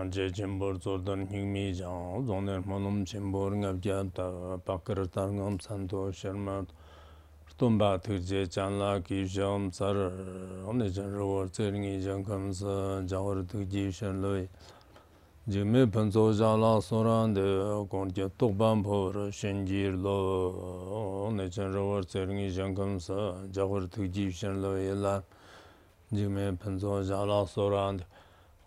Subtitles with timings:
[0.00, 6.10] yang je chimbor zordan hingmi jang, zoner manum chimbor ngab gyata, pakar tar ngam santo
[6.10, 6.66] sharmat,
[7.58, 9.94] tumba thik je chanla ki sham sar,
[10.66, 14.48] omne chan rawar tser ngi jang kamsa, jawar thik ji shan loy,
[15.46, 22.06] jime panso jala soran de, kong je tukban por shen jir lo, omne chan rawar
[22.06, 25.20] tser ngi jang kamsa, jawar thik ji shan loy, la,
[26.10, 28.04] jime panso jala soran de,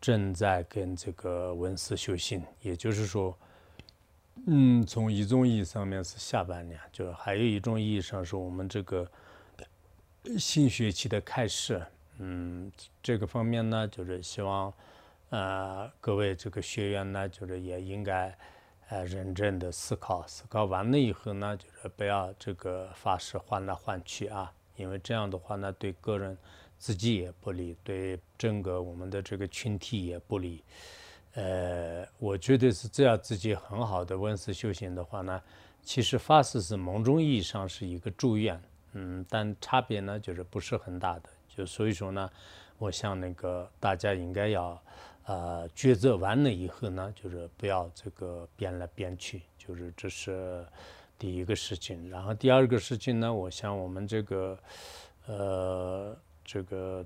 [0.00, 3.36] 正在跟这个文思修行，也就是说，
[4.46, 9.10] 嗯，从一种意义上面是下半年，就是还有一种意义上是我们这个
[10.38, 11.84] 新学期的开始，
[12.18, 12.70] 嗯，
[13.02, 14.72] 这个方面呢，就是希望。
[15.30, 18.34] 呃，各位这个学员呢，就是也应该
[18.88, 26.34] 呃认真的思考，思考完了以后呢，就是不要这个发誓换来换去啊，因为这样的话呢，对个人
[26.78, 30.62] 自己也不利，对整个我们的这个群体也不利。
[31.34, 35.42] 呃，我觉得是这样，自己很好的温思修行的话呢，
[35.82, 38.60] 其实发誓是某种意义上是一个祝愿，
[38.92, 42.30] 嗯，但差别呢就是不是很大的，就所以说呢，
[42.78, 44.80] 我想那个大家应该要。
[45.30, 50.64] 呃，抉择完了以后呢，就是不要这个变来变去，就是这是
[51.18, 52.08] 第一个事情。
[52.08, 54.58] 然后第二个事情呢，我想我们这个
[55.26, 56.16] 呃
[56.50, 57.04] 这个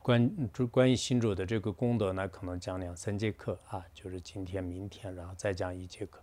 [0.00, 6.20] 关就关于新主的这个功德呢，可能讲两三节课啊，就是今天、明天，然后再讲一节课。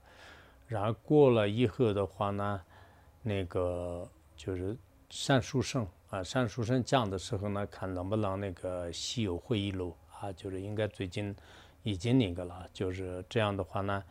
[0.65, 2.61] 然后过了以后的话呢，
[3.21, 4.77] 那个就是
[5.09, 9.93] 善书生啊，善书生讲的时候呢，看能不能那个西游会议录。
[10.21, 11.35] 啊，就是应该最近
[11.81, 14.01] 已经那个了，就是这样的话呢，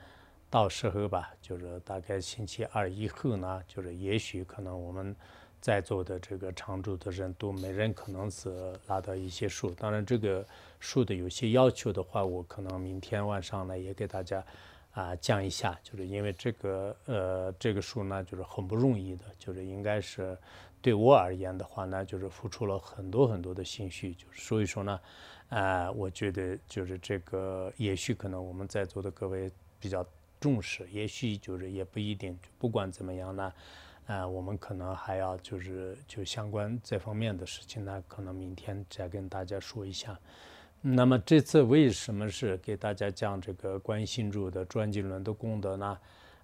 [0.50, 5.16] 到时候吧，就是大概星期二以后呢，就是也许可能我们
[5.62, 10.44] 在座的这个常住的人都每人可能是拿到一些数，当然这个
[10.80, 14.44] 数的有些要求的话，我可能明天晚上呢也给大家
[14.90, 20.36] 啊讲一下，就是因为这个呃这个数呢就是很不容易的，就是应该是
[20.82, 25.00] 对我而言的话呢，就是付出了很多很多的心血，就是所以说呢。
[25.48, 30.02] 啊，我觉得就是这个，也许可能我们在座的各位比较
[30.40, 32.38] 重视，也许就是也不一定。
[32.58, 33.52] 不管怎么样呢，
[34.06, 40.18] 啊，我们可能还要就是就相关这方面的事情呢，可能明天再跟大家说一下。
[40.80, 45.98] 那么这次为什么是给大家讲这个观心主的转经轮的功德呢？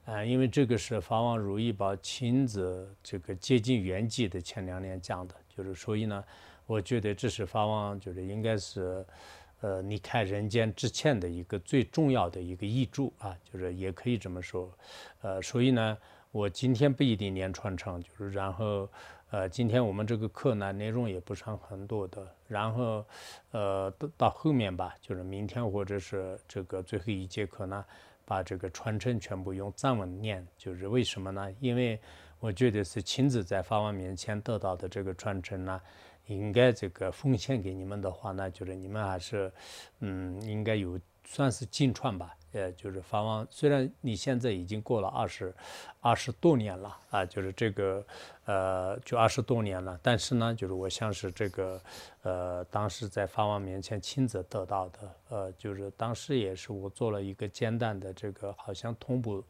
[0.04, 6.24] 啊，因为这个是法王如意宝亲自这个接近圆寂的前两年讲的，就是所以呢。
[6.68, 9.02] 我觉得这是法王，就是应该是，
[9.62, 14.70] 呃，离开人间之前的一个最重要的一个遗嘱啊，就是也可以这么说，
[15.22, 15.97] 呃，所以呢，
[16.31, 18.89] 我今天不一定念传承，就是然后，
[19.31, 23.05] 呃，今天我们这个课呢内容也不是很多的，然后，
[23.50, 27.84] 呃，到到后面吧，就是明天或者是这个最后一节课呢，
[28.25, 31.50] 把这个传承全部用藏文念，就是为什么呢？
[31.61, 31.99] 因为
[32.41, 35.81] 我觉得是亲自在法王面前得到的这个传承呢。
[36.27, 39.50] 应该这个奉献给你们的话呢，就是你们还是，
[40.00, 42.37] 嗯，应该有算是进传吧。
[42.53, 45.54] 呃，就是法王，虽然你现在已经过了二十
[46.00, 48.04] 二十多年了啊，就是这个
[48.44, 51.81] 呃，就二十多年了，但是呢，就是我像是这个
[52.22, 54.98] 呃，当时在法王面前亲自得到的，
[55.28, 59.44] 呃，就是当时也是我做了一个简单的这个，好像同步。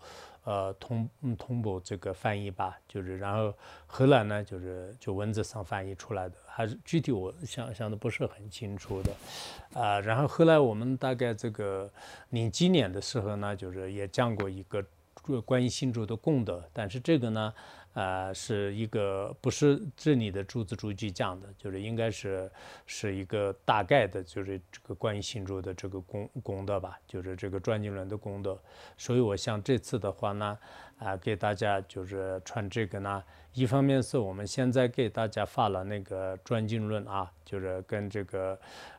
[0.49, 3.53] 呃，同同步这个翻译吧，就是然后
[3.87, 9.13] 荷兰呢，就是就文字上翻译出来的，还是具体我想想的不是很清楚的，
[9.79, 11.93] 啊，然后后来我们大概这个
[12.31, 14.83] 零几年的时候呢，就是也讲过一个
[15.45, 17.53] 关于新主的功德，但是这个呢。
[17.99, 22.49] 呃，是一个不是这里的逐字逐句讲的，就是应该是
[22.87, 28.57] 是一个大概的，就是这个关于新主的这个功功德吧，就是这个转经轮的功德。
[28.97, 30.57] 所以我想这次的话呢，
[30.99, 33.21] 啊，给大家就是传这个呢，
[33.53, 38.57] 一方面是我们现在给大家发了那个转经轮啊，就是跟这个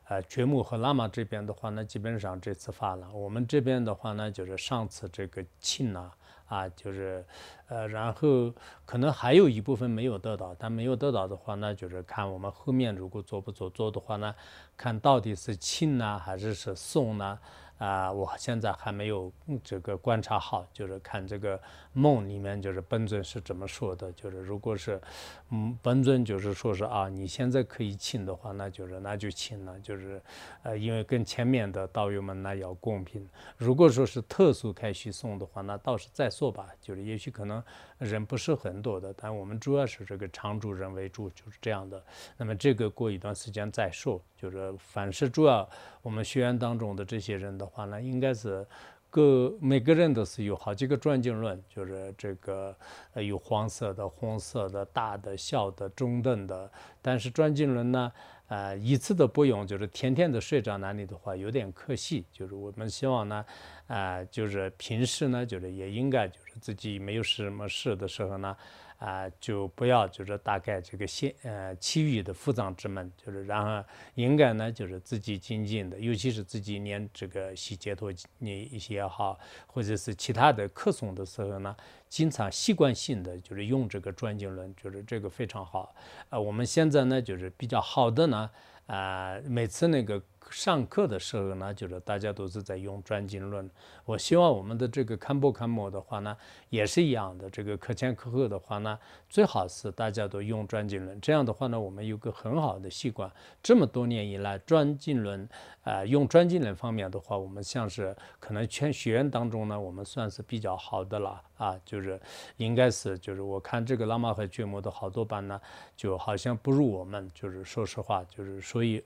[0.08, 3.10] 呃觉木和喇嘛这边的话呢，基本上这次发了。
[3.12, 6.14] 我们这边的话呢，就是上次这个庆啊。
[6.50, 7.24] 啊，就是，
[7.68, 8.52] 呃，然后
[8.84, 14.34] 可能还有一部分没有得到，但没有得到的话那，就是看我们后面如果做不做做的话呢，
[14.76, 17.38] 看到底是庆呢还是是送呢？
[17.78, 19.32] 啊，我现在还没有
[19.62, 21.58] 这个观察好，就是看这个
[21.92, 25.00] 梦里面就是本尊是怎么说的，就是如果是，
[25.48, 30.20] 嗯，本尊就是说是啊，你现在可以请的话，那就是那就请了，就是
[30.62, 33.26] 呃，因为跟前面的道友们那要公平。
[33.56, 37.62] 如果说是特殊开许送的话，那倒是再说吧，就是也许可能
[37.96, 42.04] 人不是很多的，但我们主要是这个常住人为主，就是这样的。
[42.36, 45.66] 那么这个过一段时间再说，就是凡是主要
[46.02, 47.70] 我们学员当中的这些人的。
[47.70, 48.66] 话呢，应该是
[49.10, 52.74] 个每个人都是有好几个转经轮，就是这个
[53.12, 56.70] 呃有黄色的、红色的、大的、小的、中等的。
[57.02, 58.12] 但是转经轮呢，
[58.48, 62.24] 呃一次都不用，就是天天的睡在那里的话，有点可惜。
[62.32, 63.44] 就是我们希望呢，
[63.86, 68.56] 啊，就是平时呢，就是也应该就是自己没有什么事的时候呢。
[69.00, 73.82] 啊，就不要就是大概这个先呃其余的腹脏之门，就是然后
[74.14, 81.74] 应该呢就是自己精进的，尤其是自己念这个洗解脱念一些也好，或者是其他的课诵的时候呢，
[82.10, 85.94] 经常习惯性的就是用这个转经轮，就是这个非常好。
[86.28, 88.50] 啊，我们现在呢就是比较好的呢，
[88.86, 90.22] 啊，每次那个。
[90.48, 93.70] 上课的时候呢，就是大家都是在用专经轮。
[94.04, 96.36] 我希望我们的这个看波看摩的话呢，
[96.70, 97.48] 也是一样的。
[97.50, 98.98] 这个课前课后的话呢，
[99.28, 101.20] 最好是大家都用专经轮。
[101.20, 103.30] 这样的话呢，我们有个很好的习惯。
[103.62, 105.48] 这么多年以来，专经轮
[105.84, 111.78] 啊，用专经轮方面的话，我们像是可能全学员当中呢，我们算是比较好的了啊。
[111.84, 112.20] 就是
[112.56, 115.60] 应该是，就是我看这个拉玛和觉摩的好多班呢，
[115.96, 117.30] 就好像不如我们。
[117.32, 119.04] 就是说实话，就是所以。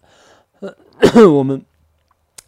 [1.33, 1.65] 我们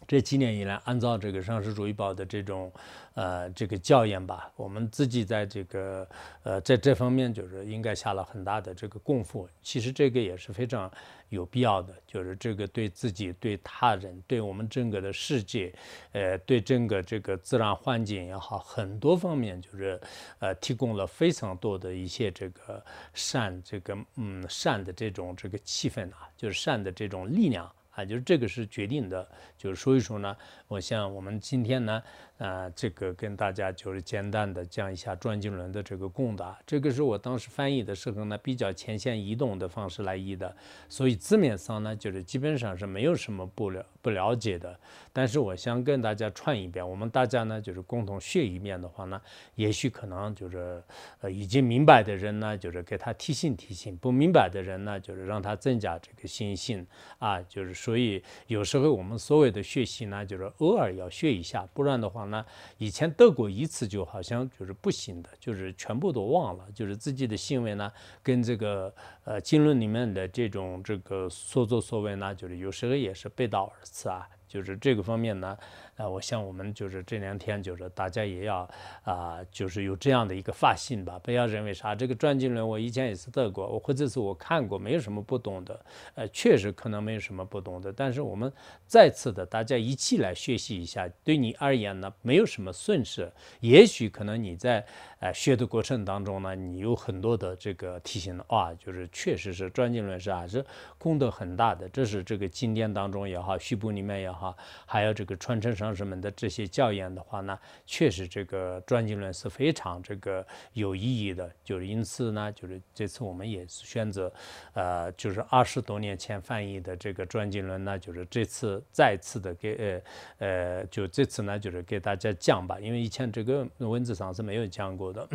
[0.07, 2.73] 这几年以来，按照这个上师主义报的这种
[3.15, 6.09] 呃这个教研吧，我们自己在这个
[6.45, 9.49] 呃在这方面就是应该下了很大的这个功夫。
[9.63, 10.89] 其实这个也是非常
[11.31, 15.75] 有必要的，就是这个对自己、对他人、对我们整个的世界，
[16.13, 20.01] 呃，对整个这个自然环境也好，很多方面就是
[20.39, 22.81] 呃提供了非常多的一些这个
[23.13, 27.69] 善这个嗯善的这种这个气氛啊，就是善的这种力量。
[27.97, 29.29] 啊，就是这个是决定的，
[29.59, 30.37] 就是所以说呢，
[30.69, 32.01] 我想我们今天呢。
[32.39, 36.59] 啊，这个跟大家就是简单的讲一下转经轮的这个供达。
[36.67, 40.55] 这个是我当时翻译的时候呢，比较前线移动的方式来译的，
[40.87, 44.79] 所以字面上呢，就是基本上是没有什么不了不了解的。
[45.15, 49.19] 但是我想跟大家串一遍，我们大家呢就是共同学一遍的话呢，
[49.55, 50.83] 也许可能就是
[51.23, 56.87] 呃已经明白的人呢，就是给他提醒提醒；不明白的人呢，就是让他增加这个信心
[57.19, 57.41] 啊。
[57.41, 62.26] 就是所以有时候我们所谓的学习呢，就是偶尔要学一下，不然的话。
[62.27, 62.45] 那
[62.79, 67.93] 以前得过一次，就好像就是不行的，就是全部都忘了，就是自己的行为呢，
[68.23, 68.95] 跟这个
[69.25, 75.57] 呃经论里面的这种这个所作所为呢，就是有时候也是背道而驰啊，就是这个方面呢。
[75.97, 78.69] 啊，我想我们就是这两天，就是大家也要
[79.03, 88.53] 啊，就是有这样的一个发心吧，不要认为啥这个转经轮，我以前也是得过，我或者是我看过，没有什么不懂的，呃，确实可能没有什么不懂的，但是我们
[88.87, 94.85] 再次的大家一起来学习一下，对你而言呢，没有什么损失，也许可能你在
[95.21, 100.63] 呃学的过程当中呢，你有很多的这个提醒啊，就是确实是转经轮是还是
[100.99, 104.55] 功德很大的，这是这个经典当中也好，序部里面也好，
[104.85, 105.86] 还有这个传承上。
[105.87, 107.57] 上师们的这些教研的话呢，
[107.87, 111.49] 确实这个转经论是非常这个有意义的。
[111.63, 114.33] 就是因此呢，就是这次我们也是选择，
[114.75, 120.03] 呃，就是二十多年前翻译的这个转经论呢，就是这次再次的给
[120.39, 125.29] 呃呃，就这次呢，就是给大家讲吧，因为以前这个文字上是没有讲过的。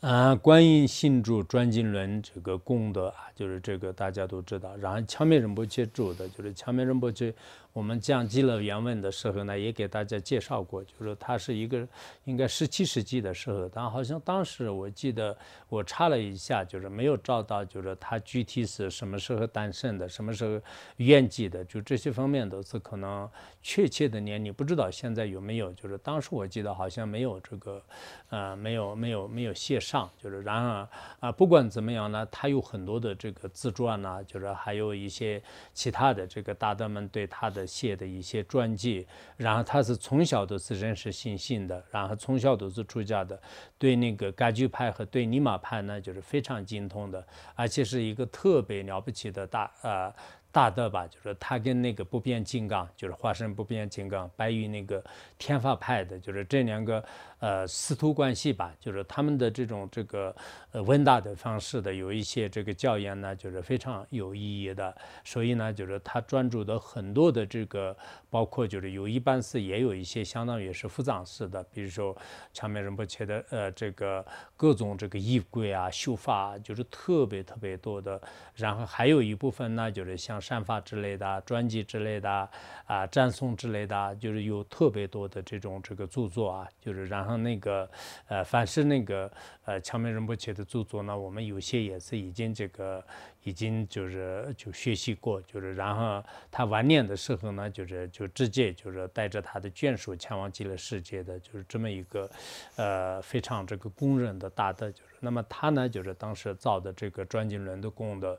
[0.00, 4.76] 啊，观音信主转经轮这个功德啊，就是这个大家都知道。
[4.76, 7.34] 然后强面人不接住的，就是强面仁波切。
[7.76, 11.86] 我们讲极乐原文的时候呢，也给大家介绍过，就是它是一个
[12.24, 15.36] 应该十七世纪的时候，但好像当时我记得
[15.68, 20.58] 我查了一下，就是没有找到，就是它具体是什么时候诞生的，什么时候
[20.96, 23.28] 圆寂的，就这些方面都是可能
[23.60, 27.82] 确切的年龄不知道现在有没有，就是当时我记得好像没有这个，
[28.30, 30.88] 呃，没有没有没有写上，就是然而
[31.20, 35.42] 啊，不管怎么样呢，它有很多的这个自传呐，就是还有一些
[35.74, 37.65] 其他的这个大德们对他的。
[37.66, 39.06] 写的一些传记，
[39.36, 43.40] 然后他是从小都是认识心性的，然后从小都是出家的，
[43.76, 50.14] 对那个噶举派和对尼玛派呢，就是非常精通的，而且是一个特别了不起的大呃
[50.52, 55.04] 大德吧，就是他跟那个不变金刚，就是化身不变金刚，白玉那个
[55.36, 57.04] 天法派的，就是这两个
[57.40, 60.34] 呃师徒关系吧，就是他们的这种这个
[60.70, 64.96] 呃问答的方式的有一些这个教研呢，就是非常有意义的。
[65.24, 67.94] 所以呢，就是他专注的很多的这个，
[68.30, 72.16] 包括就是有一般是也有一些相当于是复藏式的，比如说
[72.54, 74.24] 长面仁波切的呃这个
[74.56, 78.18] 各种这个衣柜啊、绣法，就是特别特别多的。
[78.54, 80.40] 然后还有一部分呢，就是像。
[80.46, 82.48] 善法之类的、专辑之类的
[82.86, 87.90] 啊、赞颂之类的，就是有特别多的这种这个著作啊，就是让然后那个
[88.28, 89.28] 呃，凡是那个
[89.64, 93.04] 呃，强面仁波切的著作呢，我们有些也是已经这个
[93.42, 102.30] 已经就是就学习过，就是然后他晚年的时候呢，就是就直接就是带着他的眷属前往极乐世界的，就是这么一个
[102.76, 108.38] 呃非常这个公认的大德，就是那么他呢，就是当时造的这个转经轮的功德。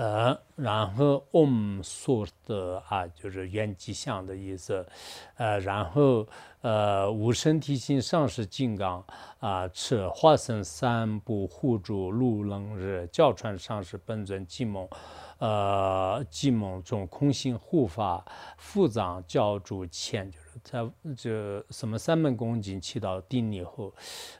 [0.00, 4.86] 呃，然后 Om 说的啊，就是原吉祥的意思，
[5.36, 6.26] 呃，然后
[6.62, 9.04] 呃，无身体性上师金刚
[9.40, 14.88] 啊，持化身三部护主路楞日教传上师本尊寂梦，
[15.36, 18.24] 呃，寂梦中空性护法
[18.56, 20.32] 复藏教主前。
[20.62, 23.94] 在这什么三门恭敬祈祷定以后，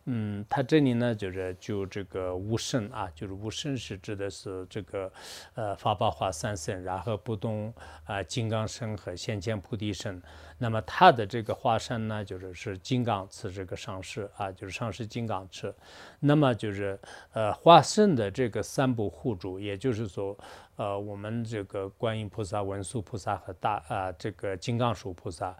[0.05, 5.12] 嗯，他这里呢就是就这个无声啊，就是无声是指的是这个
[5.55, 7.73] 呃法宝化三圣，然后不动
[8.05, 10.21] 啊金刚身和先前菩提身。
[10.59, 15.75] 那么他的这个化身呢，就是是金刚持这个上师啊，就是上师金刚持。
[16.19, 17.00] 那么就是
[17.33, 20.37] 呃化身的这个三部护主，也就是说。
[20.76, 25.55] 呃，我们这个观音菩萨、文殊菩萨和大啊，这个金刚手菩萨，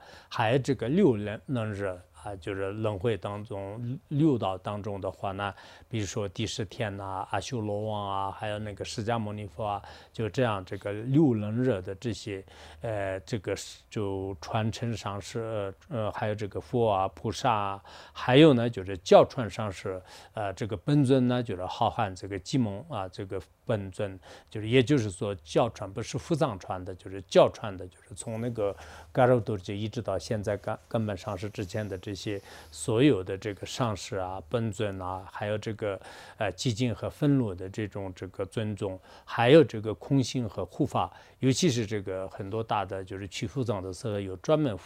[0.49, 2.01] 有这个六能能日。
[2.23, 5.55] 啊，就是轮回当中六道当中的话呢，
[5.89, 12.45] 比如说第十天呐，阿修罗王啊，还有那个释迦牟尼佛啊，就这样这个六轮热的这些，
[12.83, 13.55] 呃，这个
[13.89, 20.03] 就传承上是呃，还有这个佛啊、菩萨啊，还有呢就是教传上是
[20.35, 28.77] 呃，这个本尊呢就是浩瀚这个寂蒙啊，这个本尊就是也就是说教传不是佛藏传的，就是教传的，就是从那个
[29.11, 32.10] 嘎肉多就一直到现在根根本上是之前的这。
[32.11, 36.01] 这些所有的这个上师啊、本尊啊，还有这个
[36.39, 44.77] 呃寂静和愤怒的这种这个尊重，还有这个空性和护法，尤其是这个很多大的就是去护藏的时候有专门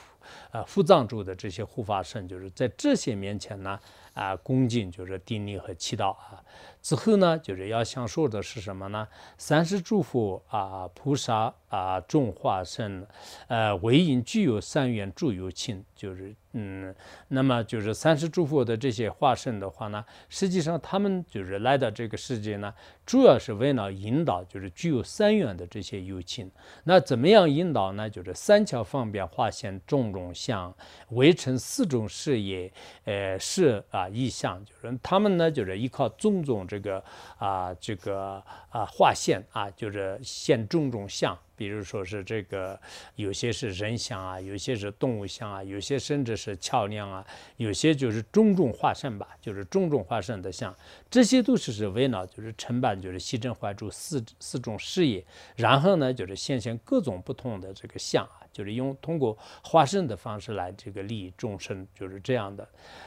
[0.50, 3.80] 啊护藏住的这些护法神，就是在这些面前呢
[4.12, 6.44] 啊恭敬就是定力和祈祷啊。
[6.84, 9.08] 之后呢，就是要享受的是什么呢？
[9.38, 13.06] 三世诸佛啊、菩萨啊、众化身，
[13.48, 16.94] 呃，唯因具有三愿诸有情，就是嗯，
[17.28, 22.72] 那么就是三世诸佛的这些化身的话呢，实际上他们就是来到这个世界呢，
[23.06, 26.50] 主要是为了引导，就是具有三愿的这些有情。
[26.84, 28.10] 那怎么样引导呢？
[28.10, 30.72] 就是三巧方便化现种种相，
[31.12, 32.70] 围成四种事业，
[33.04, 36.68] 呃，是啊意象，就是他们呢，就是依靠种种。
[36.74, 37.04] 这个
[37.38, 42.78] 啊，这个啊，画线啊，就是现种种像，比如说是这个，
[43.14, 47.24] 有些是人像啊，有些是动物像啊，有些甚至是桥梁啊，
[47.58, 50.74] 有些就是种种化身吧，就是种种化身的像，
[51.08, 58.42] 这些都是是为了就是承办就是西正怀住四四种事业，然后呢，就是现现各种不同的这个像啊。
[58.54, 62.66] 就是用通过化身的方式来这个利益众生，就是这样的。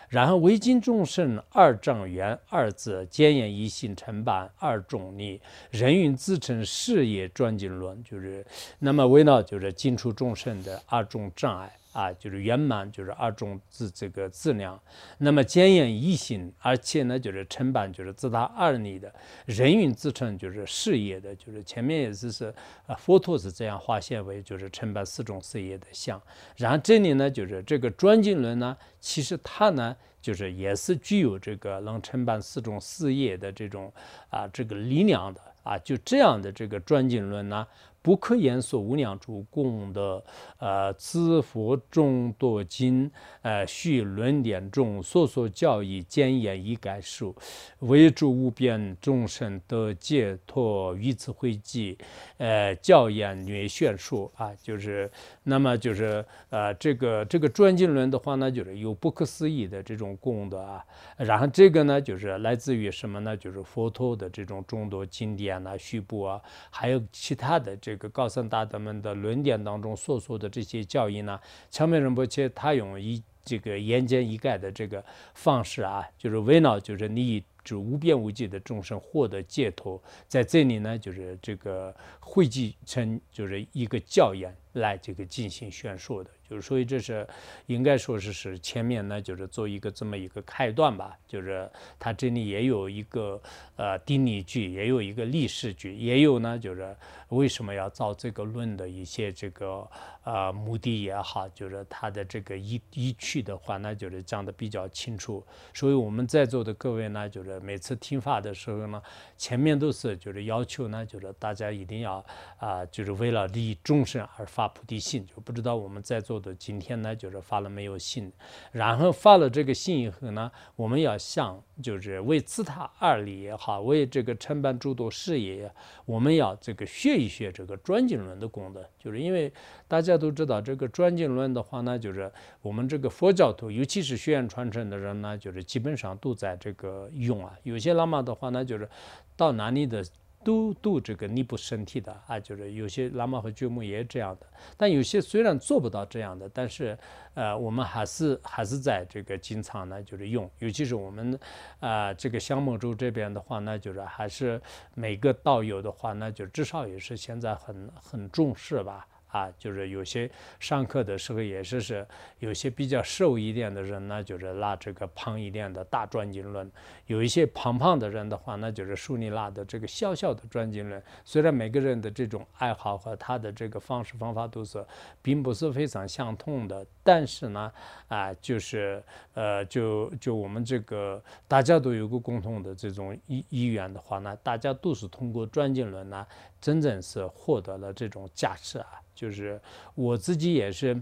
[0.10, 8.46] 然后为今众生二障缘二字兼言一心成办二种力，人云自成事业专经论，就是
[8.80, 11.74] 那么为了就是进出众生的二种障碍。
[11.98, 14.80] 啊，就是圆满，就是二种自这个质量。
[15.18, 19.12] 那么坚严一心，而且呢，就是承办，就是自他二力的
[19.48, 22.54] 人云自称，就是事业的，就是前面也是是
[22.86, 26.22] 啊，佛陀是这样划线为，就是承办四种事业的相。
[26.56, 33.92] 然后这里呢，就是这个专经轮呢，其实它呢，就是也是具有这个能承办四种事业的这种
[34.30, 37.66] 啊这个力量的啊，就这样的这个专经轮呢。
[38.08, 40.24] 不可言说无量诸功德，
[40.60, 43.12] 呃，知佛众多经，
[43.42, 47.36] 呃，续论点中，所说教义简言一概述，
[47.80, 51.98] 为诸无边众生得解脱，于此会集，
[52.38, 55.12] 呃，教言略宣说啊，就是
[55.44, 60.82] 那么就是呃，这个这个专经论的话呢，就是有不可思议的这种功德啊，
[61.18, 63.36] 然后这个呢，就是来自于什么呢？
[63.36, 67.97] 就是佛陀的这种众多经典呐、续部啊，还有其他的这。
[67.98, 71.40] 这个高僧大德们的论点当中所说的这些教义呢，
[71.72, 86.30] 强美仁波切他用一这个言简意赅的这个方式啊，就是为了就是你就无边无际的众生获得解脱，在这里呢，就是这个汇集成就是一个教研来这个进行宣说的。
[86.50, 87.28] 就是所以这是
[87.66, 91.18] 应该说是是前面呢，就是做一个这么一个开端吧。
[91.28, 93.42] 就是它这里也有一个
[93.76, 96.96] 呃定理句，也有一个历史句，也有呢就是
[97.30, 99.86] 为什么要造这个论的一些这个
[100.24, 105.46] 呃目的也好，就是它的这个依依据的话，那就是讲的比较清楚。
[105.74, 109.04] 所以我们在座的各位呢，就是每次听法的时候呢，
[109.38, 112.26] 前面都是就是要求呢，就是大家一定要
[112.58, 115.28] 啊，就是为了利益众生而发菩提心。
[115.28, 116.37] 就不知道我们在座。
[116.56, 118.32] 今天呢，就是发了没有信，
[118.72, 125.72] 然后发了这个信以后呢，我们要向就是为自他二理也好，为这个承办诸多事业，
[126.06, 129.52] 我们要这个学一学这个专经论的功德，就是因为
[129.88, 137.54] 大家都知道这个专经论的话呢，就是我们这个佛教徒，尤其是学院传承的人呢，就是基本上都在这个用啊。
[137.64, 138.90] 有些喇嘛的话呢，就是
[139.36, 140.04] 到哪里的。
[140.48, 146.98] 都都这个弥补身体的啊，就是有些喇嘛和觉木也这样的，但有些虽然做不到这样的，但是
[147.34, 151.38] 呃，我们还是还是在这个经常呢，就是用，尤其是我们
[151.82, 154.62] 啊这个香木州这边的话呢，就是还是
[154.94, 159.06] 每个道友的话呢，就至少也是现在很很重视吧。
[159.28, 160.30] 啊，就是有些
[160.60, 162.08] 上课的时候也是是
[162.40, 166.66] 有些比较瘦一点的人呢，就是拉这个胖一点的大专经论；
[167.08, 171.02] 有一些胖胖的人的话，那就是竖立拉的这个小小的专经论。
[171.26, 174.84] 虽然每个人的这种爱好和他的这个方式方法都是
[175.22, 177.72] 并不是非常相同的，但是呢，
[178.08, 179.04] 啊，就是
[179.34, 186.26] 呃，就就我们这个大家都有个共同的这种意意愿的话呢，大家都是通过专经论呢，
[186.60, 188.88] 真正是获得了这种价值啊。
[189.14, 189.60] 就是
[189.96, 191.02] 我自己也是。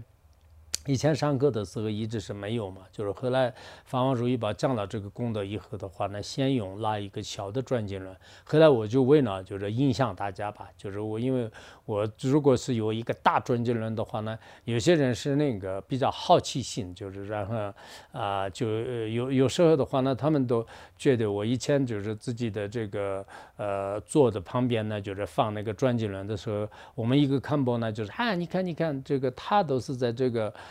[0.86, 3.52] 以前上课的时候一直是没有嘛，就是后来
[3.84, 11.50] 法王如意宝讲了这个功德以后的话呢，先用拉一个小的转经轮，后来我就为了就是影响大家吧，就是我因为
[11.84, 17.74] 我如果是有一个大转经轮的话呢，有些人是那个比较好奇心，就是然后
[18.12, 20.64] 啊就有有时候的话呢，他们都
[20.96, 23.26] 觉得我以前就是自己的这个
[23.56, 30.54] 呃坐的旁边呢，就是放那个转经轮的时候，我们一个看播呢，就是啊你看你看这个他都是在这个。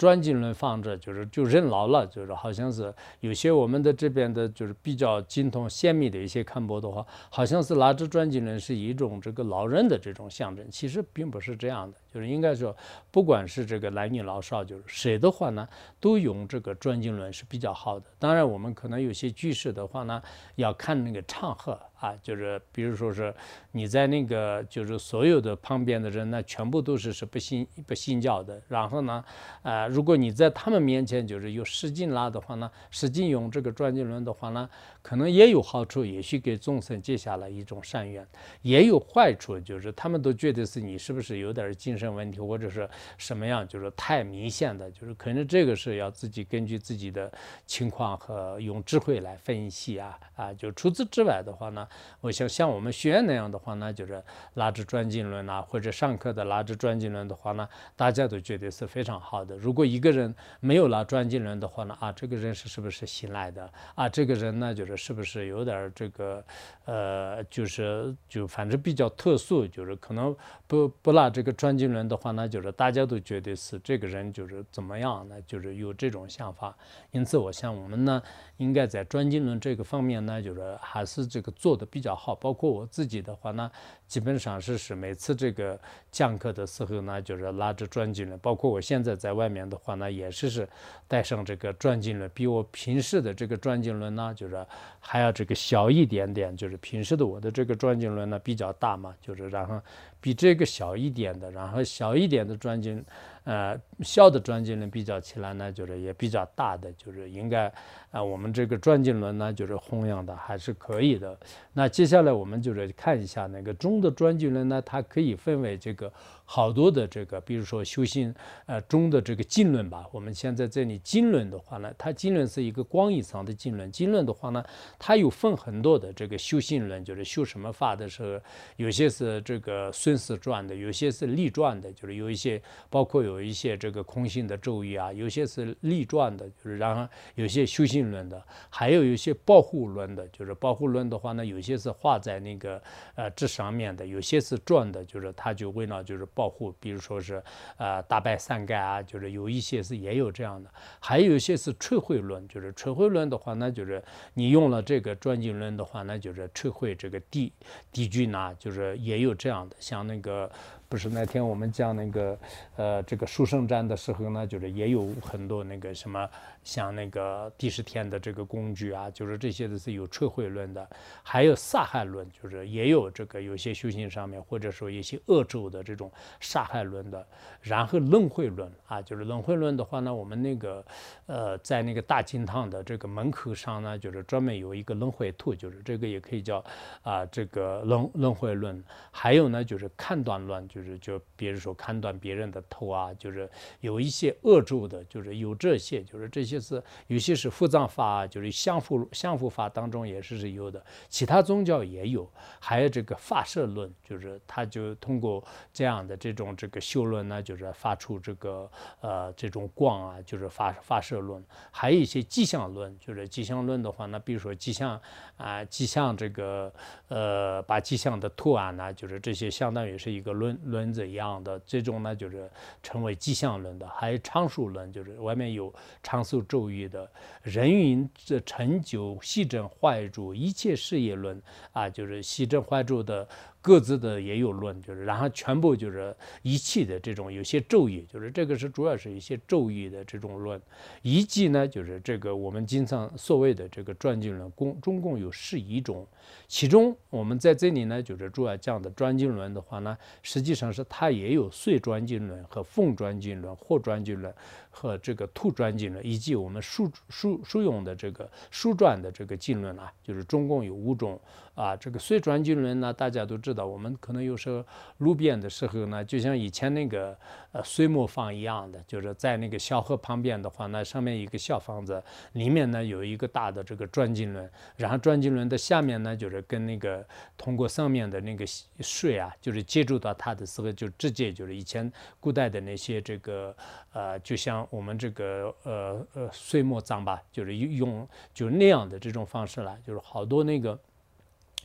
[0.00, 2.90] 专经轮放着，就是就认老了，就是好像是
[3.20, 11.98] 有些我们的这边的，就是比较精通鲜密的一些看播的话，好像是拿着专经轮是一种这个老人的这种象征，其实并不是这样的。
[12.10, 12.74] 就是应该说，
[13.10, 15.68] 不管是这个男女老少，就是谁的话呢，
[16.00, 18.06] 都用这个专经轮是比较好的。
[18.18, 20.20] 当然，我们可能有些句式的话呢，
[20.56, 23.32] 要看那个场合啊，就是比如说是
[23.70, 28.60] 你在那个就是所有的旁边的人呢，全部都是是不信不信教的。
[28.66, 29.24] 然后呢，
[29.62, 34.68] 呃，如果你在他们面前就是有使劲拉的话呢，使劲用这个转接轮的话呢，
[35.00, 38.26] 可能也有好处，也许给众生结下了一种善缘，
[38.62, 42.00] 也有坏处，就是他们都觉得是你是不是有点精。
[42.00, 47.30] 神问题或者是什么样，就是太明显的，就是可能这个是要自己根据自己的
[47.66, 50.50] 情况和用智慧来分析啊啊！
[50.54, 51.86] 就除此之外的话呢，
[52.22, 54.22] 我想像我们学院那样的话呢，就是
[54.54, 59.54] 拉着专经论啊，或者上课的拉着专经论的话呢，大家都觉得是非常好的。
[59.58, 64.08] 如果一个人没有拉专经论的话呢，啊，这个人是是不是新来的啊？
[64.08, 66.42] 这个人呢，就是是不是有点这个
[66.86, 70.34] 呃，就是就反正比较特殊，就是可能
[70.66, 71.90] 不不拉这个专经。
[71.90, 75.34] 轮的话呢，就是大家都觉得是这个人就是怎么样呢？
[75.44, 76.72] 就是有这种想法。
[77.10, 78.22] 因此，我想我们呢，
[78.60, 82.34] 应该在专经论这个方面呢，就是还是这个做的比较好。
[82.34, 83.70] 包括我自己的话呢，
[84.06, 85.80] 基本上是是每次这个
[86.12, 88.38] 讲课的时候呢，就是拉着专经论。
[88.40, 90.68] 包括我现在在外面的话呢，也是是
[91.08, 94.62] 带上这个专经论，比我平时的这个专经论呢，就是
[95.00, 96.54] 还要这个小一点点。
[96.54, 99.80] 就是平时的我的这个专经论呢比较大嘛，就是然后。
[100.22, 103.02] 比这个小一点的，然后小一点的专经，
[103.44, 107.72] 呃，小的专经轮比较起来呢，就是也比较大的，就是应该
[108.10, 111.38] 啊，我们这个转经轮呢，就是弘扬的还是可以的。
[111.72, 116.12] 那接下来我们就是看一下那个中的转经轮呢，它可以分为这个。
[116.52, 118.34] 好多的这个，比如说修行
[118.66, 123.88] 呃中的这个经轮吧，我们现在这里经轮的话呢，它经轮是一个广义上的经轮。
[123.92, 124.64] 经轮的话呢，
[124.98, 128.42] 它有分很多的这个修行轮，就是修什么法的时候，
[128.78, 142.80] 有些是这个顺时转的，有些是逆转的，就是有一些包括有一些这个空性的咒语啊，有些是逆转的，就是然后有些修行论的，还有一些保护论的，就是保护论的话呢，有些是画在那个
[143.14, 147.42] 呃这上面的，有些是转的，就是它就为了就是保护，比如说是
[147.76, 154.02] 呃大白伞盖啊，就是有一些是也有这样的，还有一些是摧毁论，就是摧毁论的话呢，就是
[154.34, 157.52] 你用了这个转经论的话，那就是摧毁这个地
[157.90, 160.50] 地菌呐，就是也有这样的，像那个。
[160.90, 162.36] 不是那天我们讲那个，
[162.74, 166.28] 呃，这个书生战的时候呢，就是也有很多那个什么，
[166.64, 170.84] 像那个第十天的这个工具啊，就是这些都是有摧毁论的，
[171.22, 177.24] 还有杀害论，就是也有这个有些修行上面或者说一些恶咒的这种杀害论的，
[177.62, 180.84] 然后轮回论啊，就是轮回论的话呢，我们那个，
[181.26, 186.64] 呃，在那个大金堂的这个门口上呢，就是专门有一个轮回图，就是这个也可以叫
[187.02, 190.79] 啊，这个轮轮回论，还有呢就是看断论就。
[190.80, 193.48] 就是就比如说砍断别人的头啊，就是
[193.80, 214.98] 有一些恶咒的，就是有这些，就是这些是有些是复藏法，就是相符相符法当中也是是有的，其他宗教也有，还有这个发射论，就是他就通过这样的这种这个修论呢，就是发出这个呃这种光啊，就是发发射论，还有一些迹象论，就是迹象论的话，那比如说迹象
[215.36, 216.72] 啊，迹象这个
[217.08, 220.58] 呃把迹象的图案呢，就是这些相当于是一个论。
[220.70, 222.50] 轮子一样的最终呢，就是
[222.82, 227.10] 成为吉祥轮的，还有常数轮，就是外面有常数咒语的。
[227.42, 233.28] 人云这成就西正坏住一切事业轮啊，就是西正坏住的。
[233.62, 240.60] 各自的也有论，就是然后全部就是一气的这种有些咒语，就是这个是主要是一些咒语的这种论。
[241.02, 246.06] 遗记呢，就是这个我们经常所谓的这个转经论，共中共有十一种，
[246.48, 254.32] 其中我们在这里呢，就是主要讲的转经轮的话呢，实际上是它也有碎转经轮和凤转经轮、或转经轮。
[254.70, 261.20] 和这个兔转经论，以及我们书书书用的这个书转的这个经论啊，就是总共有五种
[261.54, 261.76] 啊。
[261.76, 264.64] 这个水转经论呢，大家都知道，我们可能有时候
[264.98, 267.16] 路边的时候呢，就像以前那个
[267.52, 272.02] 呃水磨坊一样的，就是在那个小河旁边的话，那上面一个小房子，
[272.34, 277.04] 里面呢有一个大的这个转经轮，然后转经轮的下面呢，就是跟那个
[277.36, 278.46] 通过上面的那个
[278.80, 283.54] 水啊，就是接触到它的时候，就直接就是以前古代的那些这个
[283.92, 284.59] 呃，就像。
[284.68, 290.78] 我们这个呃呃碎末葬吧，就是用就那样的这种方式来，就是好多那个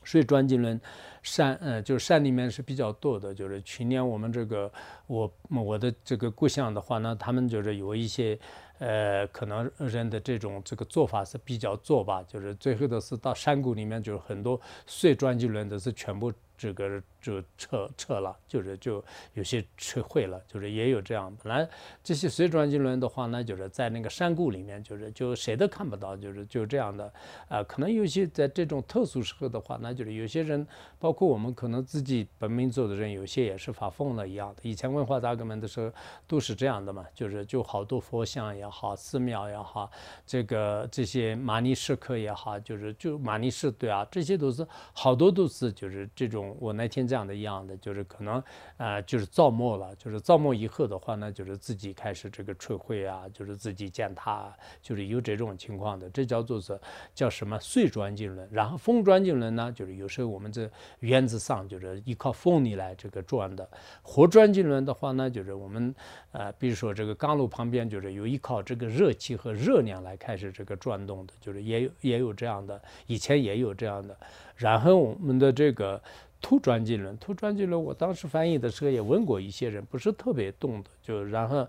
[0.04, 0.80] 水转经轮
[1.24, 3.34] 山，呃，就是山里面是比较多的。
[3.34, 4.72] 就是去年我们这个
[5.08, 8.38] 我我的这个故乡的话呢，他们就是有一些
[8.78, 17.02] 呃可能人的这种这个做法是比较做吧，就是最后的是到山谷里面，就是很多碎转经轮都是全部这个。
[17.26, 21.36] 就撤撤了，就是就有些撤会了，就是也有这样。
[21.42, 21.68] 本来
[22.04, 27.12] 这些水转经轮的话呢，就是在那个山谷里面，就是就谁都看不到，就是就这样的。
[27.48, 30.68] 啊，可能有些在这种特殊时候的话，那就是有些人，
[31.00, 34.62] 包括我们可能自己本民族的人，有些也是发疯了一样的。
[34.62, 35.92] 以前文化大革命的时候
[36.28, 39.90] 都是这样的嘛，就是就好多佛像也好，寺庙也好，
[40.28, 44.64] 这个这些玛尼石刻也好，就是就玛尼石对啊，这些都是
[44.94, 46.45] 好多都是就是这种。
[46.60, 47.16] 我那天在。
[47.16, 48.44] 这样的一样的，就是可能
[48.76, 56.78] 啊，就是造末了，就是造末以后的话呢，就是自己开始这个摧毁啊，就是自己践踏，就是有这种情况的，这叫做是
[57.14, 58.46] 叫什么碎转经轮。
[58.52, 63.66] 然后风转经轮呢，就是有时候我们这原子上就是依靠风力来这个转的。
[64.02, 65.96] 火转经轮的话呢，就是我们
[66.34, 74.18] 呃，比如说这个钢炉旁边就是有依靠这个热气和热量来开始这个转动的，就是也有也有这样的，以前也有这样的。
[74.58, 76.02] 然后我们的这个。
[76.46, 81.68] 土转经轮，土转经轮，我当时翻译的时候也问过一些人，不是特别懂的，就然后，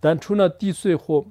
[0.00, 1.24] 但除了地水火，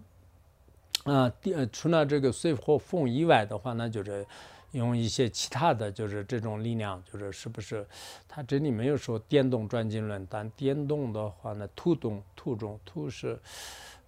[1.03, 4.25] 啊地除了这个水火缝以外的话那，就是
[4.71, 7.85] 用一些其他的就是这种力量，就是是不是？
[8.25, 13.37] 他这里没有说电动转经轮，但电动的话呢，土动土中土是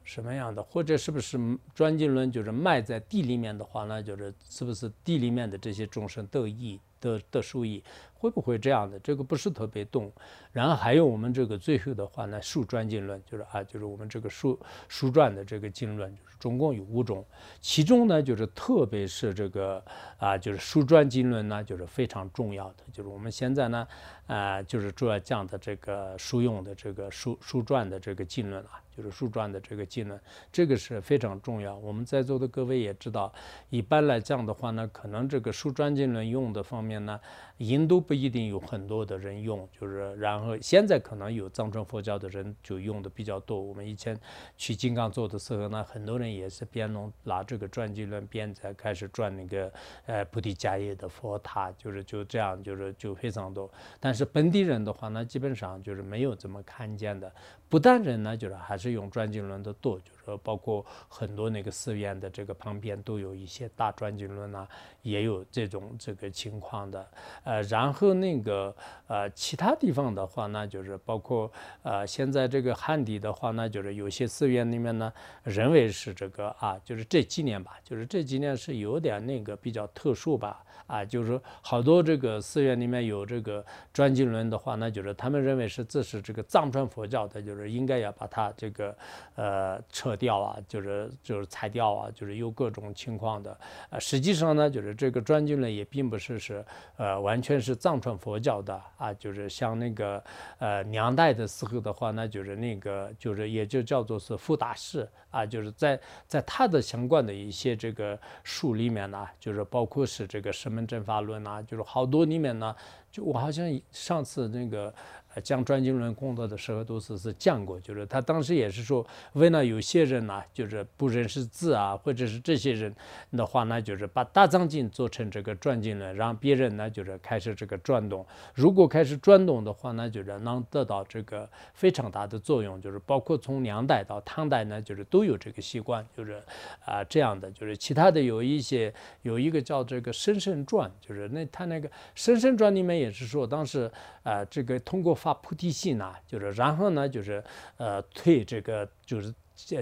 [0.05, 0.63] 什么样的？
[0.63, 1.37] 或者是不是
[1.75, 6.79] 转经论就是埋在地里面的话呢，就是是不是地里面的这些众生得益？
[7.01, 7.81] 得得受益
[8.19, 8.99] 会不会这样的？
[8.99, 10.11] 这个不是特别动。
[10.51, 17.25] 然后还有我们这个最后的话呢，数转经论就是啊，就是我们这个数数传的这个经论，就是总共有五种。
[17.61, 19.83] 其中呢，就是特别是这个
[20.17, 22.83] 啊，就是数传经论呢，就是非常重要的。
[22.91, 23.87] 就是我们现在呢，
[24.27, 28.81] 啊，就是主要讲的这个书用的这个书书传的这个经论啊。
[28.99, 30.19] 就是书传的这个经论，
[30.51, 31.73] 这个是非常重要。
[31.77, 33.33] 我们在座的各位也知道，
[33.69, 37.17] 一般来讲的话呢，可能这个书传经论用的方面呢，
[37.59, 43.61] 印度不一定有很多的人用，就是然后现在可能有藏传佛教的人就用的比较多。
[43.61, 44.19] 我们以前
[44.57, 49.71] 去金刚座的时候呢，很多人也是边弄拿这个转经轮边在开始转那个
[50.07, 53.71] 呃菩提迦叶的佛塔，就是就这样，就是就非常多。
[53.99, 57.31] 但是本地人的话呢，基本上就是没有怎么看见的。
[57.69, 64.67] 不但人呢，就是还是用转经轮的多，就是说包括很多那个寺院的这个旁边都有一些大转经轮啊，
[65.03, 67.07] 也有这种这个情况的。
[67.43, 68.75] 呃，然后那个
[69.07, 71.51] 呃其他地方的话呢，就是包括
[71.83, 80.63] 呃现在这个汉地的话呢，就是有些寺院里面呢，认为是这个啊，就是这几年吧，就是这几年是有点那个比较特殊吧。
[80.87, 88.95] 啊，就是说好多这个寺院里面有这个转经轮的话，那就是他们认为是这是这个藏传佛教的，就是应该要把它这个
[89.35, 93.57] 呃撤掉啊，就是就是裁掉啊，就是有各种情况的。
[93.89, 96.65] 呃，实际上呢，就是这个转经轮也并不是是
[96.97, 100.23] 呃完全是藏传佛教的啊，就是像那个
[100.57, 110.79] 呃梁代的时候的话，那就是那个就是也就叫做是富大士啊，就是在在他的相关的一些这个书里面呢，就是包括是这个什么。
[110.89, 112.75] 正法论啊，就是好多里面呢，
[113.11, 114.91] 就我好像上次那个。
[115.39, 122.93] 讲转经轮工作的时候，都是是讲过，就是他当时也是说，为了有些人呢，就是不认识字啊，或者是这些人
[123.31, 128.25] 的话呢，就是把大藏经做成这个转经轮，让别人呢就是开始这个转动。
[128.53, 136.41] 如果开始转动的话呢，就是能得到这个非常大的作用，就是包括从两代到唐代呢，就是都有这个习惯，就是
[136.85, 143.91] 啊这样的，就是其他的有一些有一个叫这个生生传，就是那他那个生生传里面也是说，当时
[144.29, 147.43] 啊这个通过发菩提心呢，就是然后呢，就是
[147.77, 149.33] 呃退这个就是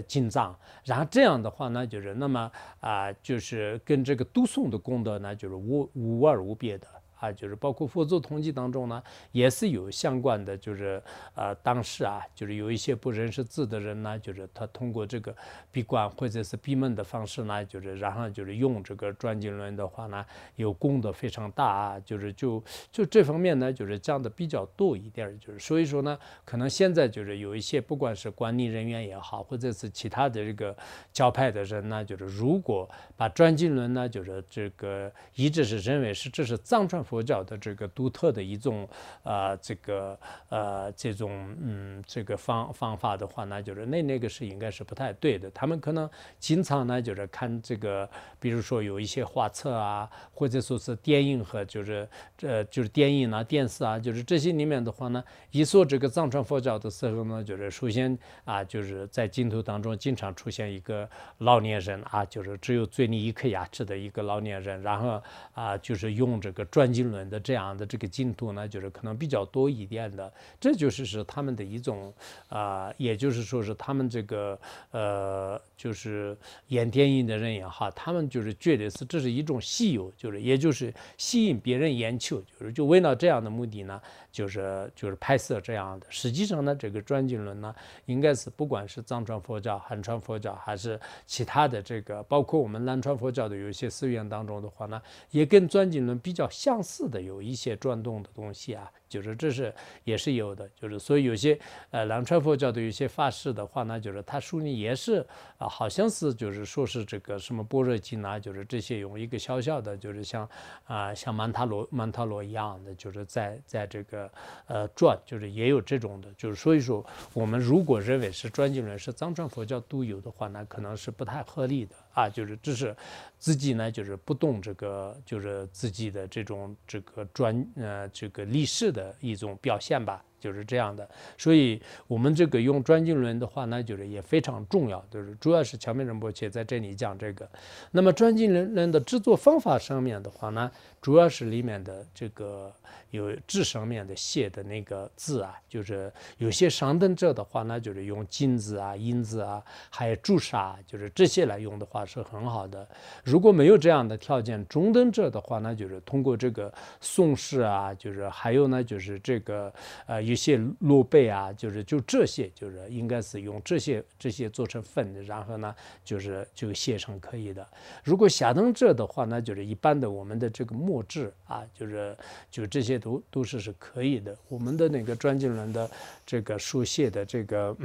[0.07, 0.55] 进藏，
[0.85, 6.87] 然后这样的话呢，就是那么啊，就是跟这个读诵的功德呢，就是无无二无别的。
[7.19, 9.01] 啊，就是包括佛祖统计当中呢，
[9.31, 11.01] 也是有相关的，就是
[11.33, 15.35] 呃，当时啊，就是有一些不认识字的人呢，就是他通过这个
[15.71, 20.23] 闭关或者是闭门的方式呢，就是然后就是用这个转经轮的话呢，
[20.57, 30.77] 有功德非常大啊，就是就就这方面呢，就是讲的比较多一点，就是所以说呢，可能现在就是有一些不管是管理人员也好，或者是其他的这个
[31.11, 37.03] 教派的人呢，就是如果把转经轮呢，就是这个一直是认为是这是藏传。
[37.07, 38.85] 佛教的这个独特的一种
[39.23, 45.49] 啊，这个呃，这种嗯，这个方方法的话呢，就是那那个是应该是不太对的。
[45.51, 48.07] 他们可能经常呢，就是看这个，
[48.41, 52.05] 比如说有一些画册啊，或者说是电影和就是
[52.37, 65.21] 这就是电影啊、电视啊，就是这些里面的话呢，一说这个藏传佛教的时候呢，就是首先啊，就是在镜头当中经常出现一个老年人啊，就是只有嘴里一颗牙齿的一个老年人，然后
[65.53, 66.96] 啊，就是用这个转。
[66.97, 72.13] 经轮的这样的这个进度呢，就是可能比较多一点的，这就是是他们的一种
[72.49, 74.59] 啊，也就是说是他们这个
[74.91, 76.35] 呃，就是
[76.69, 84.01] 演电影的人也好，他们就是觉得是这是一种稀有，就是也就是吸引别人眼球，就是就为了这样的目的呢。
[84.29, 87.73] 就是就是拍摄这样的，实际上呢，这个转经轮呢，
[88.05, 98.91] 应该是不管是藏传佛教、汉传佛教，还是其他的这个，包括我们南传佛教的有些寺院当中的话呢，也跟转经轮比较相似的有一些转动的东西啊。
[99.07, 101.57] 就是这是也是有的，就是所以有些
[101.91, 105.25] 呃南传佛教的有些法师的话呢，就是他书里也是
[105.57, 110.49] 啊，好像是就是说是这个什么般若经啊，就是这些用一个小小的，就是像
[110.85, 114.31] 啊像曼陀罗曼陀罗一样的，就是在在这个
[114.67, 121.95] 呃转，就是也有这种的，就是所以说我们如果认为是转经轮是藏传佛教独有的话，那可能是不太合理的。
[122.13, 122.95] 啊，就是这是
[123.37, 130.23] 自己呢，就是不懂这个，就是自己的这种这个专呃这个历史的的一种表现吧。
[130.39, 137.49] 就是这样的，所以我们这个用专经轮的话呢，就是也非常重要，就是主要是乔明仁波切在这里讲这个。
[137.89, 142.71] 那么转经轮的制作方法上面的话呢，主要是里面的这个
[143.09, 152.87] 有字上面的写的那个字啊，就是有些上等者的话呢，就是用金字啊、银子啊，还有朱砂，就是这些来用的话是很好的。
[153.23, 159.73] 如果没有这样的条件，中等者的话呢，就是通过这个宋氏啊，就是还有呢，就是这个
[160.05, 160.27] 呃。
[160.27, 167.65] 有些鹿背啊，就是就这些，就是应该是用这些这些做成粉，然后呢，就是就写成可以的。
[168.03, 172.17] 如果下等者的话呢，就是一般的我们的这个墨汁啊，就是
[172.51, 174.37] 就这些读都是是可以的。
[174.47, 175.89] 我们的那个转经轮的
[176.25, 177.75] 这个书写的这个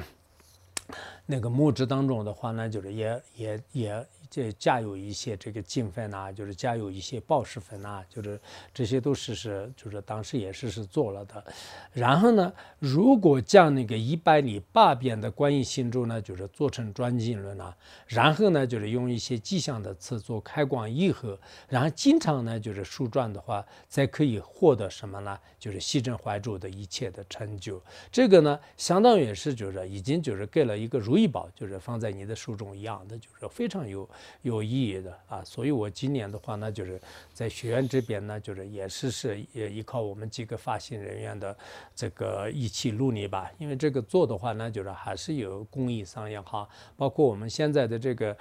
[1.27, 4.07] 那个墨汁当中的话呢，就是也也也。
[4.35, 8.41] 这加有一些这个金粉呐，就是加有一些宝石粉呐，就是
[8.73, 11.45] 这些都是是，就是当时也是是做了的。
[11.93, 17.75] 然后呢，如果将那个一百里八遍的观音心咒呢，就是做成转经轮呐，
[18.07, 25.39] 然后呢，就是用一些吉祥的词做开光以后，然后经常呢，就是书转的话，才可以获得什么呢？
[25.59, 27.79] 就是西镇怀主的一切的成就。
[28.11, 34.09] 这个呢，相当于是就是已经就是给了一个如意宝，就是放在你的书中一样的，就是非常有。
[34.43, 37.01] 有意义的啊，所以我今年的话呢，就是
[37.33, 41.57] 在学院这边呢，就是也是是也依靠我们几个发行人员的
[41.95, 43.51] 这个一起努力吧。
[43.59, 48.37] 因为这个做的话呢，就是还是有公益商业哈，包括我们现在的这个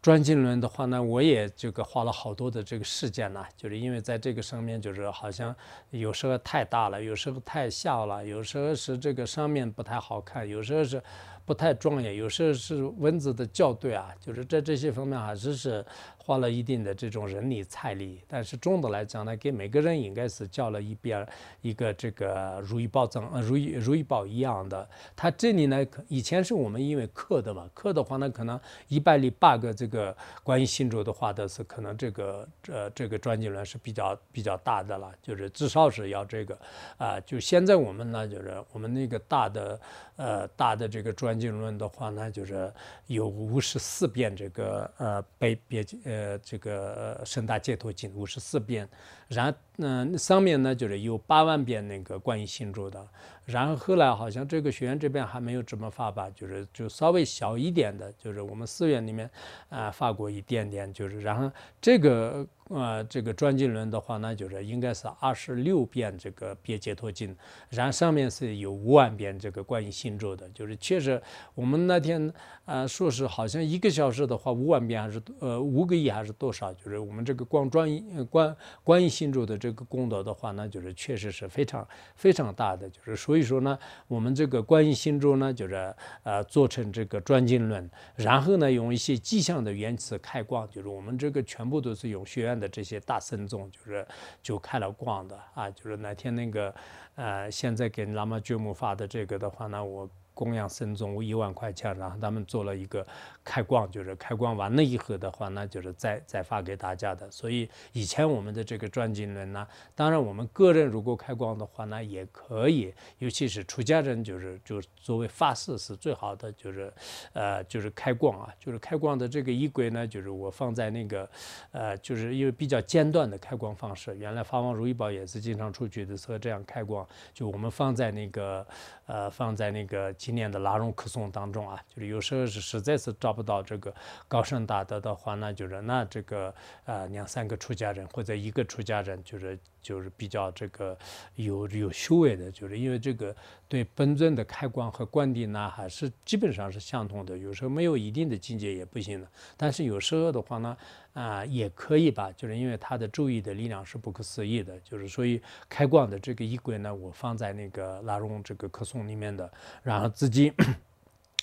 [0.00, 5.54] 转经轮的话呢，我也这个花了好多的这个时间呢，就是因为在这个上面就是好像
[5.90, 11.02] 有时候太大了，有时候太小了，有时候是这个上面不太好看，有时候是。
[11.48, 15.82] 不太专业，有时候是文字的校对啊，就是在这些方面还是是。
[16.28, 21.26] 花了一定的这种人力财力，但是总的来讲呢，给每个人应该是交了一遍
[21.62, 24.86] 一个这个如意宝藏，如意如意宝一样的。
[25.16, 36.58] 它这里呢，以前是我们因为刻的嘛，刻的话呢，可能一百里八个这个关于星座的话的是可能这个呃这个专辑轮是比较比较大的了，就是至少是要这个
[36.98, 37.18] 啊。
[37.20, 39.80] 就现在我们呢，就是我们那个大的
[40.18, 42.70] 呃大的这个专经论的话呢，就是
[43.06, 46.38] 有五十四遍这个呃被别呃。
[46.40, 48.88] 这个深大解脱经五十四遍，
[49.28, 53.06] 然嗯上面呢就是有八万遍那个关于心咒的，
[53.44, 59.30] 然后后来好像这个学院这边还没有这么发吧，就是就稍微小一点的，就是我们寺院里面
[59.68, 62.46] 啊发过一点点，就是然后这个。
[62.70, 67.34] 呃，这个转经轮的话呢，就是应该是二十六遍这个别解脱经，
[67.70, 71.18] 然后上面是有五万遍这个关于心咒的，就是确实
[71.54, 72.30] 我们那天
[72.66, 77.88] 呃说是好像一个小时的话五万遍还是呃五个亿还是多少，就是我们这个光转
[78.26, 92.58] 观观音心咒的这个功德的话呢，就是确实是非常非常大的，就是所以说呢，我们这个观音心咒呢，就是呃做成这个专经论，然后呢用一些吉祥的原词开光，就是我们这个全部都是用学院。
[92.58, 94.04] 的这些大僧众就是
[94.42, 96.74] 就开了光的啊，就是那天那个
[97.14, 100.08] 呃，现在给喇嘛觉木发的这个的话呢，我。
[100.38, 103.04] 供养僧众一万块钱，然后他们做了一个
[103.42, 107.28] 开光，就是开光完了以后的话，那就是再再发给大家的。
[107.28, 116.92] 所以以前我们的这个转经轮呢，当然我们个人如果开光的话呢，也可以，尤其是出家人，就是就是作为发誓是最好的，就是
[117.32, 121.28] 呃就是开光啊，就是开光的这个衣柜呢，就是我放在那个
[121.72, 128.64] 呃就是因为比较间断的开光方式，原来法王如意宝也是经常出去的时候这样开光，就我们放在那个
[129.06, 130.14] 呃放在那个。
[130.28, 133.94] 今年的拉绒可颂当中啊，就是有时候是实在是找不到这个
[134.28, 140.94] 高深大德的话，那就是那这个呃两三个出家人或者一个出家人，就是就是比较这个
[141.36, 143.34] 有有修为的，就是因为这个
[143.68, 147.38] 对本尊的开光和观顶呢，还是基本上是相同的。
[147.38, 150.76] 有时候没有一定的境界也不行的，但是有时候的话呢。
[151.18, 159.50] 啊，也可以吧，就是因为他的注意的力量是不可思议的，就是所以开光的这个衣柜呢，我放在那个拉绒这个可颂里面的，
[159.82, 160.52] 然后自己。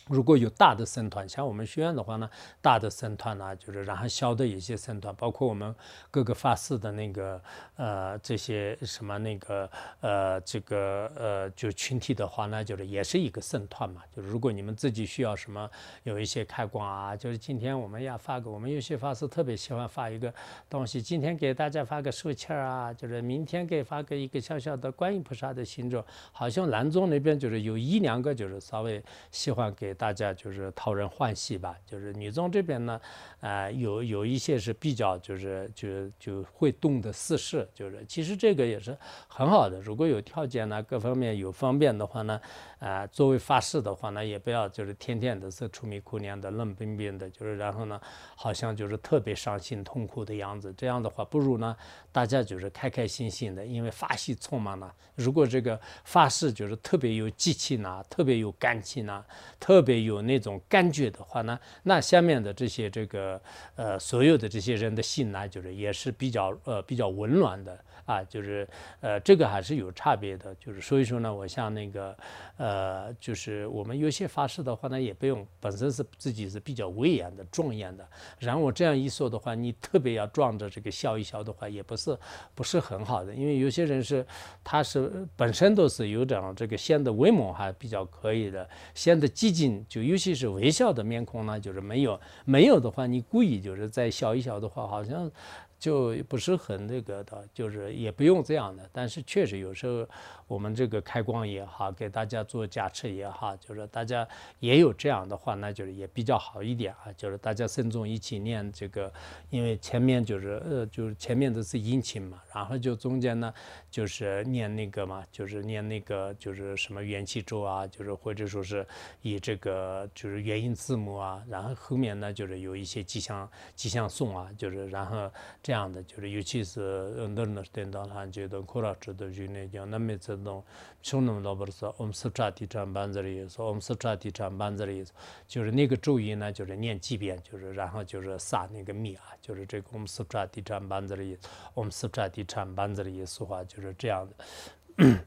[0.08, 2.30] 如果有大的僧团，像我们学院的话呢，
[2.62, 5.74] 大的僧团呢，就是然后小的一些僧团，包括我们
[6.12, 7.42] 各个法寺的那个
[7.76, 9.68] 呃这些什么那个
[10.02, 14.04] 呃这个呃就群体的话呢，就是也是一个僧团嘛。
[14.16, 15.68] 就是如果你们自己需要什么，
[16.04, 20.32] 有一些开光啊，就是今天我们要发个，我们有些法师特别喜欢发一个
[20.70, 26.06] 东西，今天给大家发个书签啊，就是明天给发个一个小小的观音菩萨的形状。
[26.32, 29.95] 好像兰宗那边就是有一两个就是稍微喜欢给。
[29.96, 33.02] 大家就是讨人欢喜吧，就是女宗这边呢，
[33.40, 38.96] 呃，有有一些是比较就是就就会动的私事，就是其实这个也是
[39.28, 42.40] 很好的，如果有条件呢，各方面有方便的话呢。
[42.86, 48.00] 啊，作为发誓的话呢，也不要就是天天的是愁眉苦脸的、冷冰冰的，就是然后呢，
[48.36, 50.72] 好像就是特别伤心痛苦的样子。
[50.78, 51.76] 这样的话，不如呢，
[52.12, 54.94] 大家就是开开心心的，因为发喜充满了。
[55.16, 59.26] 如果这个发誓就是特别有激情呐，特别有感情呐，
[59.60, 63.42] 特别有那种感觉的话呢，那下面的这些这个
[63.76, 67.84] 呃所有的这些人的心呢，就是也是比较呃比较温暖的。
[68.06, 68.68] 啊，就是
[69.02, 72.16] 呃，这个还是有差别的，就是所以说呢，我像那个
[72.58, 78.08] 呃，就是我们有些发誓的话呢，也不用本身是自己是比较威严的、庄严的，
[78.40, 82.18] 然后我这样一说的话，你特别要装着这个笑一笑的话，也不是
[82.54, 84.26] 不是很好的，因为有些人是
[84.64, 95.32] 他是本身都是有点这个显得威猛还比较可以的，显得激进，就尤其是微笑的面孔呢，就是没有没有的话，你故意就是再笑一笑的话，好像。
[95.80, 100.08] 就不是很那个的，就是也不用这样的，但是确实有时候。
[100.48, 104.28] 我们这个开光也好，给大家做加持也好，就是大家
[104.60, 107.12] 也有这样的话，那就是也比较好一点啊。
[107.18, 109.12] 就是大家慎重一起念这个，
[109.50, 113.52] 因为前面就是呃，就是前面都是阴晴嘛，然后就中间呢
[113.90, 118.86] 就是念那个嘛，就是念那个就是什么元气咒啊，就是或者说是
[119.24, 125.28] 以这个就是元音字母啊，然后后面呢就是有一些吉祥吉祥颂啊，就是然后
[125.64, 126.82] 这样样的就是，尤其是
[127.18, 130.64] 我们那时候在当的、苦拉剧的，就那叫哪每次都。
[131.02, 135.14] 匈奴老伯说：“我们四川地产班子的意思，我们四川地产班子的意思，
[135.48, 141.42] 就是那个咒语呢，就是念几遍，就是然后就是撒那个米啊，就是这个我们四川地产班子的意思。
[141.76, 145.20] 我们四川地产班子的意思话就是这样的。”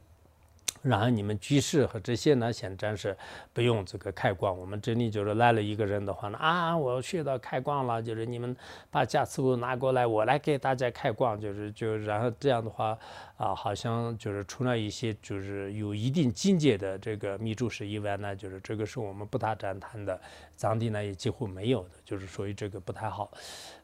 [0.88, 3.16] 然后你们居士和这些呢，先暂时
[3.52, 4.56] 不用这个开光。
[4.56, 8.56] 我们这里就是来了一个人的话呢，啊，我学到开光了，就是你们
[8.90, 12.98] 把加持物拿过来，我来给大家开光，就是就然后这样的话，
[13.36, 20.18] 啊，好像就是除了一些就是有一定境界的这个密住士以外呢，就是这个是我们不大展谈的，
[20.56, 23.30] 藏地呢也几乎没有的，就是所以这个不太好。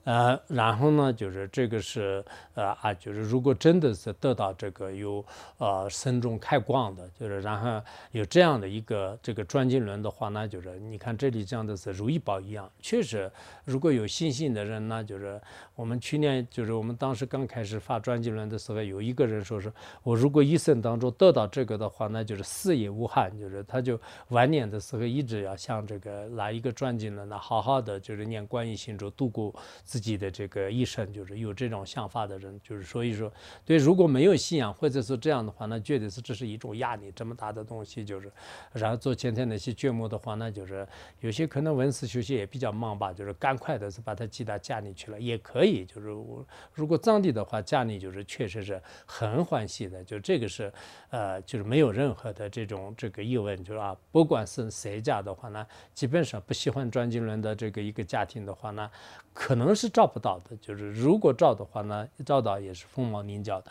[0.04, 5.24] 呃，然后呢，就是这个是呃啊，就是如果真的是得到这个有
[5.56, 7.80] 呃身中开光就是然后
[8.12, 13.30] 有这样的一个这个转经轮的话，那就是你看这里这样的是如意宝一样，确实
[13.64, 15.40] 如果有信心的人呢，就是
[15.74, 19.72] 我们去年就是我们当时刚开始发转经轮的时候，有一个人说是
[20.02, 29.54] 我如果一生当中得到这个的话，那就是死也无憾，就是他就晚年的时候一直要像这个拿一个转经轮呢，好好的就是念观音心咒度过。
[29.84, 33.32] 自己的这个一生就是有这种想法的人，就是所以说，
[33.64, 38.30] 对如果没有信仰或者是这样的话，那绝对是这是一种压力，这么大的东西就是，
[38.74, 40.86] 然后做前天那些节目的话，那就是
[41.20, 50.70] 有些可能文思学习也比较忙吧，就是赶快的是把它寄到家里去了，也可以，就是我如果藏地的话，家里就是确实是很欢喜的，就这个是
[51.08, 58.90] 呃，就是没有任何的这种这个疑问，就是啊，不管是谁家的话呢，基本上不喜欢转经轮的这个一个家庭的话呢，
[59.32, 59.94] 可能是。
[59.94, 63.70] 照不到的，就是如果照的话呢，照到也是凤毛麟角的。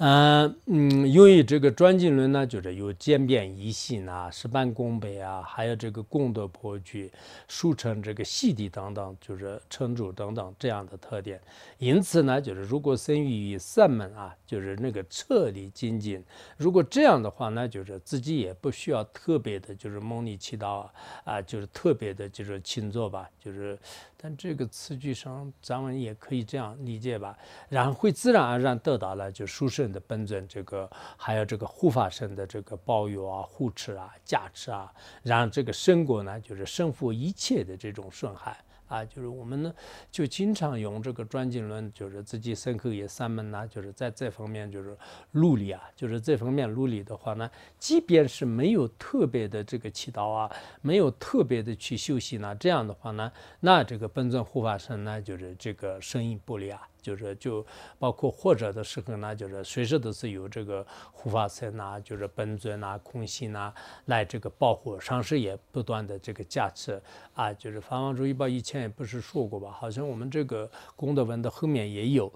[0.00, 7.10] 嗯嗯，由于这个转经轮呢，就是有渐变异性啊、事半功倍啊，还有这个功德颇具、
[7.48, 11.40] 俗称这个细地等等，就是成主等等这样的特点。
[11.78, 16.22] 因此呢，就是如果生于三门啊，就是那个彻底精进，
[16.56, 20.92] 如果这样的话呢，就是自己也不需要特别的，就是猛力祈祷啊，
[21.24, 23.76] 啊，就是特别的，就是勤做吧，就是。
[24.20, 27.38] 但这个词句上，咱们也可以这样理解吧，
[27.68, 34.92] 然后会自然而然得到了就书圣的本尊，这个还有这个护法神的这个保佑啊、护持啊、加持啊，
[35.22, 38.58] 让这个生果呢，就是胜负一切的这种损害。
[38.88, 39.72] 啊，就是我们呢，
[40.10, 44.96] 就经常用这个转经轮，就是自己身口也三门呐，就是在这方面就是
[45.32, 53.30] 努力啊，就是这方面努力的话呢，即便是没有特别的这个祈祷啊，没有特别的去休息呢，这样的话呢，
[53.60, 56.88] 那这个本尊护法神呢，就是这个声音不利啊。
[57.00, 57.64] 就是就
[57.98, 63.72] 包括或者的时候呢，就是随时都是有这个护法神呐，就是本尊呐、空性呐
[64.06, 67.00] 来这个保护，上师也不断的这个加持
[67.34, 67.52] 啊。
[67.52, 69.70] 就是法王如意报以前也不是说过吧？
[69.70, 72.32] 好像我们这个功德文的后面也有，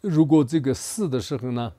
[0.00, 1.72] 如果这个死的时候呢？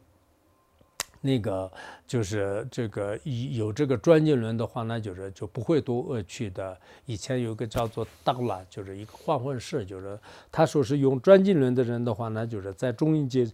[1.25, 1.71] 那个
[2.05, 6.77] 就是这个有这个专精轮的话，那就是就不会多恶趣的。
[7.05, 10.19] 以前有个叫做达拉，就是一个换换式，就是
[10.51, 13.47] 他说是用专精轮的人的话，那就是在中医界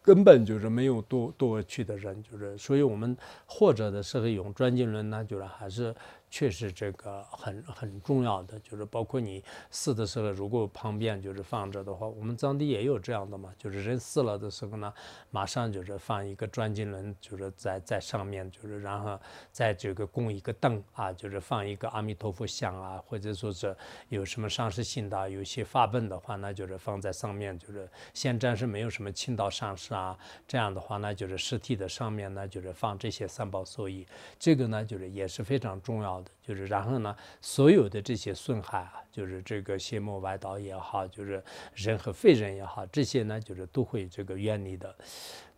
[0.00, 5.92] 根本就是没有多多恶趣的人，就是所以我们或者的时候用专精轮，那就是还是
[6.32, 14.90] 确实这个很很重要的，就是包括你死的时候，如果旁边就是放着的话，我们藏地也有这样的嘛，就是人死了的时候呢，
[15.30, 19.20] 马上就是放一个转经轮，就是在在上面，就是然后
[19.50, 23.76] 在这个供一个灯啊，就是放一个阿弥陀佛像啊，或者说是
[24.08, 30.18] 有什么上师信道，有些发本的话，那就是放在上面，就是现暂时没有什么青道上师啊，
[30.48, 34.06] 这样的话呢，就是尸体的上面呢，就是放这些三宝所依，
[34.38, 36.30] 这个呢，就是也是非常重要的。
[36.42, 41.42] 就是然后呢，所有的这些损害啊，就是这个邪魔外道也好，就是
[41.74, 44.94] 人和非人也好，这些呢，就是都会这个远离的。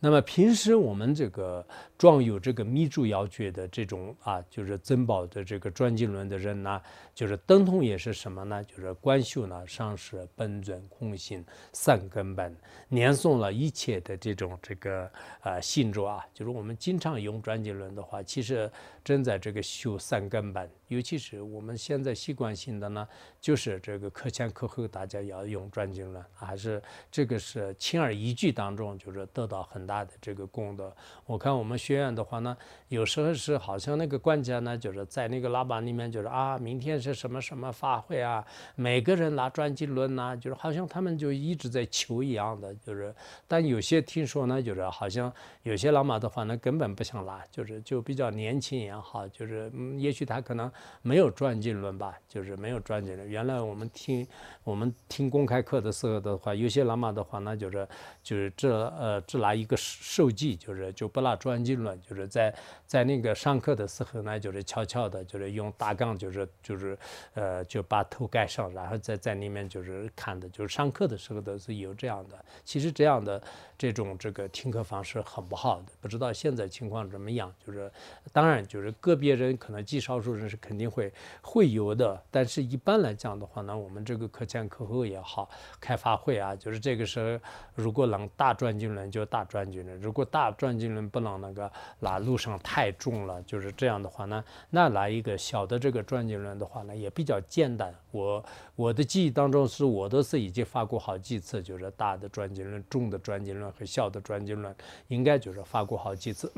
[0.01, 1.67] 那么平时我们这个
[1.97, 6.83] 装有这个密注要诀的这种啊，就是珍宝的这个转经轮的人呢，
[7.15, 8.63] 就是等同也是什么呢？
[8.65, 12.55] 就是观修呢，上师本尊空性三根本，
[12.89, 15.11] 念诵了一切的这种这个
[15.43, 18.71] 呃信咒啊，就是我们经常用转经轮的话，其实
[19.03, 20.69] 正在这个修三根本。
[20.89, 23.09] 尤其是我们现在习惯性的呢，
[23.41, 30.95] 就是这个课前课后大家要用转经轮，还是这个是轻而易举当中，就是得到很大的这个功德。
[31.25, 32.57] 我看我们学院的话呢，
[32.89, 43.15] 有时候是好像那个管家呢，就是在那个喇叭里面就是啊，明天是什么什么法会啊，每个人拿转经轮呐，就是好像他们就一直在求一样的，就是。
[43.49, 45.33] 但有些听说呢，就是好像
[45.63, 50.71] 有些老马的话呢，根本不想拿，就是就比较年轻也好，就是嗯，也许他可能。
[51.03, 53.29] 没有转经轮吧，就是没有转经轮。
[53.29, 54.27] 原来我们听
[54.65, 57.87] 我们听公开课的时候的话，有些喇嘛的话，那就是
[58.23, 62.55] 就是这呃只拿一个手机，就是就不拿转经轮，就是在
[62.87, 66.99] 在那个上课的时候呢，就是悄悄的，就是用大杠，就是就是
[67.35, 72.45] 呃就把头盖上，然后再在里面就是看的，就是上课的时候都是有这样的。
[72.65, 73.41] 其实这样的
[73.77, 77.55] 这种这个听课方式很不好的，不知道现在情况怎么样。
[77.65, 77.91] 就是
[78.33, 80.59] 当然就是个别人可能极少数人是。
[80.65, 81.13] 肯定会
[81.43, 87.39] 会有的，但是一般来讲的话呢，我们这个课前课后也好，开发会啊，就是这个时候，
[87.75, 97.95] 如果能大转经轮就大转经轮，如果大转经轮不能那个拉路上太重了，就是这样的话呢，那来一个小的这个转经轮的话呢，也比较简单。
[98.11, 98.43] 我
[98.75, 104.75] 我的记忆当中是我都是已经发过好几次，就是大的转经轮、重的转经轮和小的转经轮，
[105.09, 106.51] 应该就是发过好几次。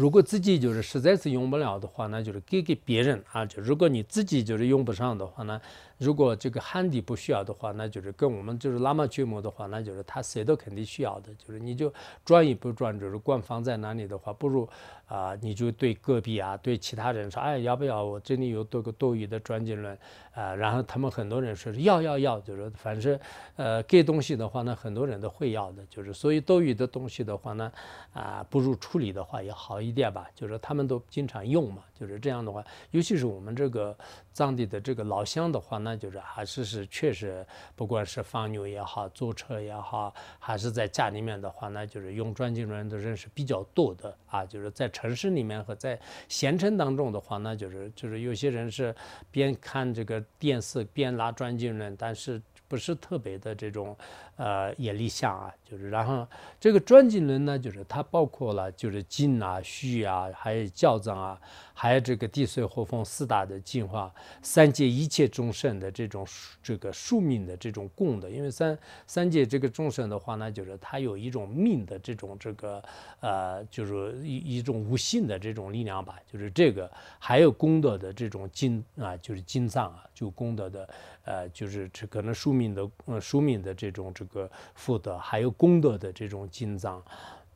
[0.00, 3.44] 如果自己就是实在是用不了的话，那就是给给别人啊。
[3.44, 5.60] 就如果你自己就是用不上的话呢？
[5.98, 11.28] 如果这个汉地不需要的话，那就是跟我们就是喇嘛觉摩的话，那就是他谁都肯定需要的。
[11.34, 11.92] 就是你就
[12.24, 14.66] 转也不转，就是官方在哪里的话，不如
[15.06, 19.94] 啊，你就对隔壁啊，对其他人说，哎，要不要我这里有多个多余的转经轮
[20.32, 20.54] 啊？
[20.54, 23.20] 然后他们很多人说是要要要，就是反正
[23.56, 25.84] 呃给东西的话呢，很多人都会要的。
[25.90, 27.70] 就是所以多余的东西的话呢，
[28.14, 30.28] 啊，不如处理的话也好一点吧。
[30.34, 33.96] 就是他们都经常用嘛，就是这样的话，尤其是我们这个
[34.32, 35.78] 藏地的这个老乡的话。
[35.78, 44.44] 那就是还是是确实，不管是放牛也好，坐车也好，还是在家里面的话，那就是用转经轮的人是比较多的啊。
[44.44, 48.94] 就是在城市里面和在县城当中的话，那就是就是有些人是
[49.30, 53.96] 边看这个电视边拉转经轮，但是不是特别的这种。
[54.40, 56.26] 呃，也立项啊，就是然后
[56.58, 61.38] 这个转经轮呢，就是它包括了就是经啊、虚啊，还有教藏啊，
[61.74, 64.10] 还有这个地水火风四大的净化，
[64.40, 66.26] 三界一切众生的这种
[66.62, 72.82] 这个宿命的这种供的，因为三三界这个众生的话呢，就是它有一种命的这种这个
[73.20, 80.88] 呃，就是一一种无性的这种力量吧，就是这个还有功德的这种经啊，就是经藏啊，就功德的
[81.26, 84.24] 呃，就是这可能宿命的呃宿命的这种这。
[84.32, 87.02] 个福德还有功德的这种进藏，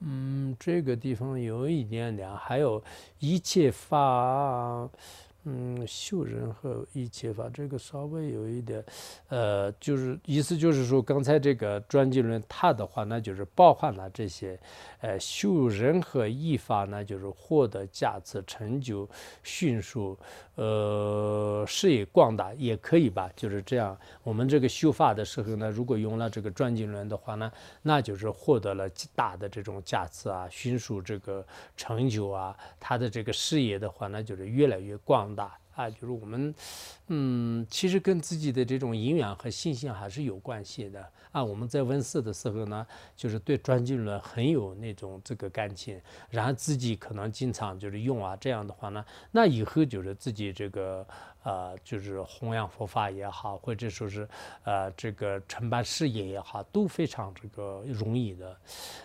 [0.01, 2.83] 嗯，这个地方有一点点，还有
[3.19, 4.89] 一切法。
[5.47, 8.83] 嗯，修人和一切法，这个稍微有一点，
[9.29, 14.59] 呃，就是意思就是说，刚才这个转经轮它的话，那就是包含了这些，
[15.03, 19.07] 呃，修人和一法呢，就是获得价值、成就、
[19.43, 20.19] 迅速，
[20.55, 23.99] 呃，事业广大也可以吧，就是这样。
[24.23, 27.53] 我们这个修法的时候呢，如果用了这个转经轮的话呢，
[27.83, 31.45] 那就是获得了极大的这种价值啊，迅速这个
[31.77, 35.35] 成就啊，他的这个事业的话，呢就是越来越广。
[35.35, 36.55] 大啊，就是我们，
[37.09, 41.45] 嗯，其实跟自己的这种营养和信心还是有关系的啊。
[41.45, 46.01] 我们在问世的时候呢，就是对转经轮很有那种这个感情，
[46.31, 51.07] 然后自己可能经常就是用啊，这样的话呢，那以后就是自己这个。
[51.45, 54.27] 呃，就是弘扬佛法也好，或者说是
[54.63, 58.57] 呃这个承办事业也好，都非常这个容易的。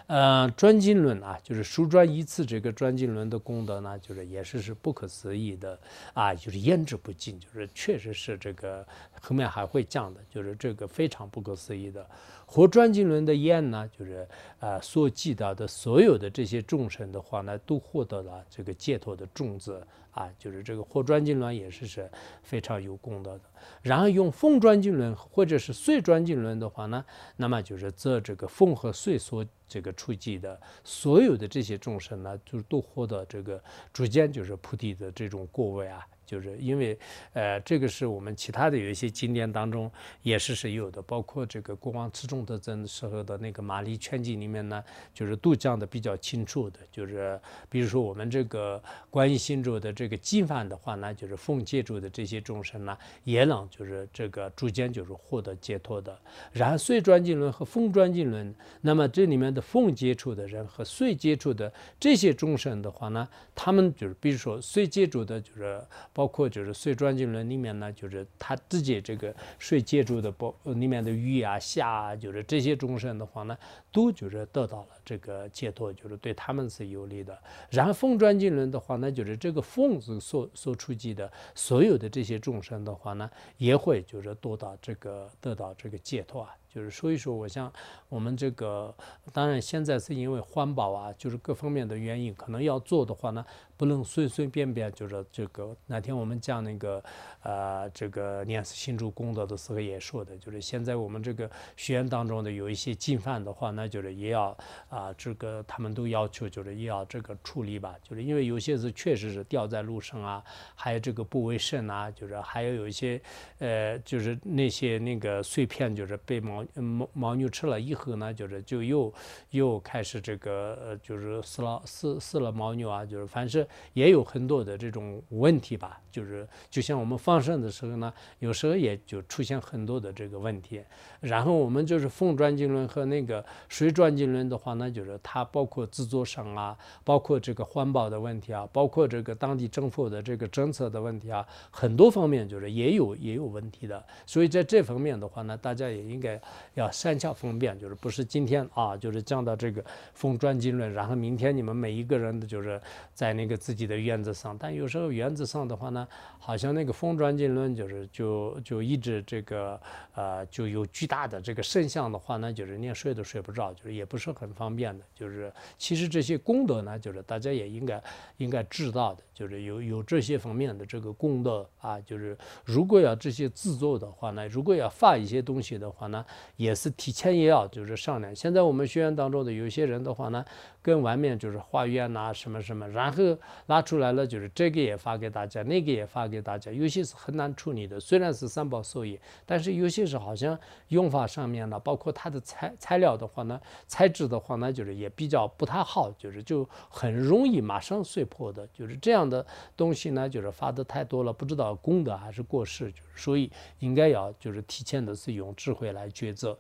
[0.07, 5.77] 呃，专经论啊，就是书专一次这个专经论的功德呢，就是也是是不可思议的
[6.13, 8.85] 啊，就是言之不尽，就是确实是这个
[9.19, 12.07] 后面还会讲的，就是这个非常不可思议的。
[12.45, 14.27] 活专经轮的验呢，就是
[14.59, 22.07] 呃所记到的所有的这些众生的话呢，都获得了这个解脱的种子啊，就是这个活专经轮也是是
[22.43, 23.41] 非常有功德的。
[23.81, 27.03] 然后用风专经轮或者是岁专经轮的话呢，
[27.37, 33.59] 那么就是这这个风和岁所这个出记的所有的这些众生呢，就都获得这个
[33.91, 36.05] 逐渐就是菩提的这种果位啊。
[36.29, 36.95] 就是因为，
[37.33, 46.77] 呃，这个是我们其他的有一些经典当中也是是有的，包括这个国王持中德真时候的那个玛丽全集里面呢，就是都讲的比较清楚的。
[46.91, 56.15] 就是比如说我们这个观音心咒的这个经犯的话呢，就是奉戒住的这些众生呢，也能就是这个逐渐就是获得解脱的。
[56.51, 65.81] 然后碎专经轮和风专经轮，那么这里面的奉接触的人和碎接触的这些众生的话呢，他们就是比如说碎接触的，就是。
[66.19, 73.57] 包括就是碎专经轮里面呢，就是他自己这个睡接触的包里面的鱼啊、虾啊，就是这些众生的话呢，
[73.89, 77.39] 都就是得到了这个解脱，就是对他们是有利的。
[77.69, 86.53] 然后风专经轮的话呢，就是这个风子所所触及的所有的这些众生的话呢，也会就是得到这个得到这个解脱啊。
[86.71, 87.71] 就是所以说，我想
[88.09, 88.93] 我们这个
[89.33, 93.43] 当然现在是因为环保啊，就是各方面的原因，可能要做的话呢。
[93.79, 95.73] 不能随随便便就是这个。
[95.87, 97.01] 那天我们讲那个，
[97.43, 104.47] 呃，这个念新竹功德的时候也说的，就是现在我们这个学院当中的有一些进犯的话，那就是也要
[104.89, 110.43] 啊，这个他们都要求就是也要这个处理吧，就是因为有些是确实是掉在路上啊，
[110.75, 113.21] 还有这个不卫生啊，就是还有有一些
[113.59, 119.13] 呃，就是那些那个碎片，就是被牦牦牦牛吃了以后呢，就是就又
[119.51, 123.65] 又开始这个呃，就是死了死死了牦牛啊，就是凡是。
[123.93, 130.81] 也有很多的这种问题吧，就是就像我们放生的时候呢，有时候也就出现很多的这个问题。
[131.19, 144.03] 然后我们就是风转经轮和那个水转经轮的话呢，就是它包括制作上啊，包括这个环保的问题啊，包括这个当地政府的这个政策的问题啊，很多方面就是也有也有问题的。
[144.25, 146.39] 所以在这方面的话呢，大家也应该
[146.73, 152.81] 要善巧分辨，就是不是今天啊，就是讲到这个风转经轮，然后明天你们每一个人的就是
[153.13, 153.58] 在那个。
[153.59, 156.07] 自己的原则上，但有时候原则上的话呢，
[156.39, 159.79] 好像那个风转经轮就是就就一直这个
[160.15, 165.03] 呃就有巨大的这个圣像的话呢，就是连睡都睡不着，就是也不是很方便的。
[165.13, 168.01] 就是其实这些功德呢，就是大家也应该
[168.37, 178.33] 应该知道的，就是有有这些方面的这个功德啊，就是如果要这些制作的话呢，如果要发一些东西的话呢，也是提前也要就是商量。
[178.33, 180.43] 现在我们学院当中的有些人的话呢。
[180.89, 183.37] 跟外面就是化缘呐，什么什么，然后
[183.67, 187.99] 拿出来了，就是这个也发给大家，那个也发给大家，有些是很难处理的。
[187.99, 199.45] 虽然是三宝授业，但是有些是好像用法上面呢，包括它的材材料的话呢，材质的话呢，就是也比较不太好，就是就很容易马上碎破的，就是这样的
[199.77, 206.57] 东西呢，就是发的太多了，不知道功德还是过世，就是所以应该要就是提前的是用智慧来抉择。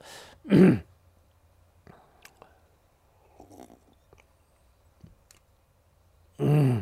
[6.41, 6.81] 嗯，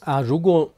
[0.00, 0.68] 啊，如果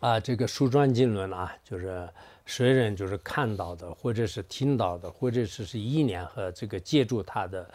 [0.00, 2.08] 啊，这个书转经轮啊，就是
[2.46, 7.70] 谁人就是看到的，或者是听到的，或者是是意念和这个借助他的。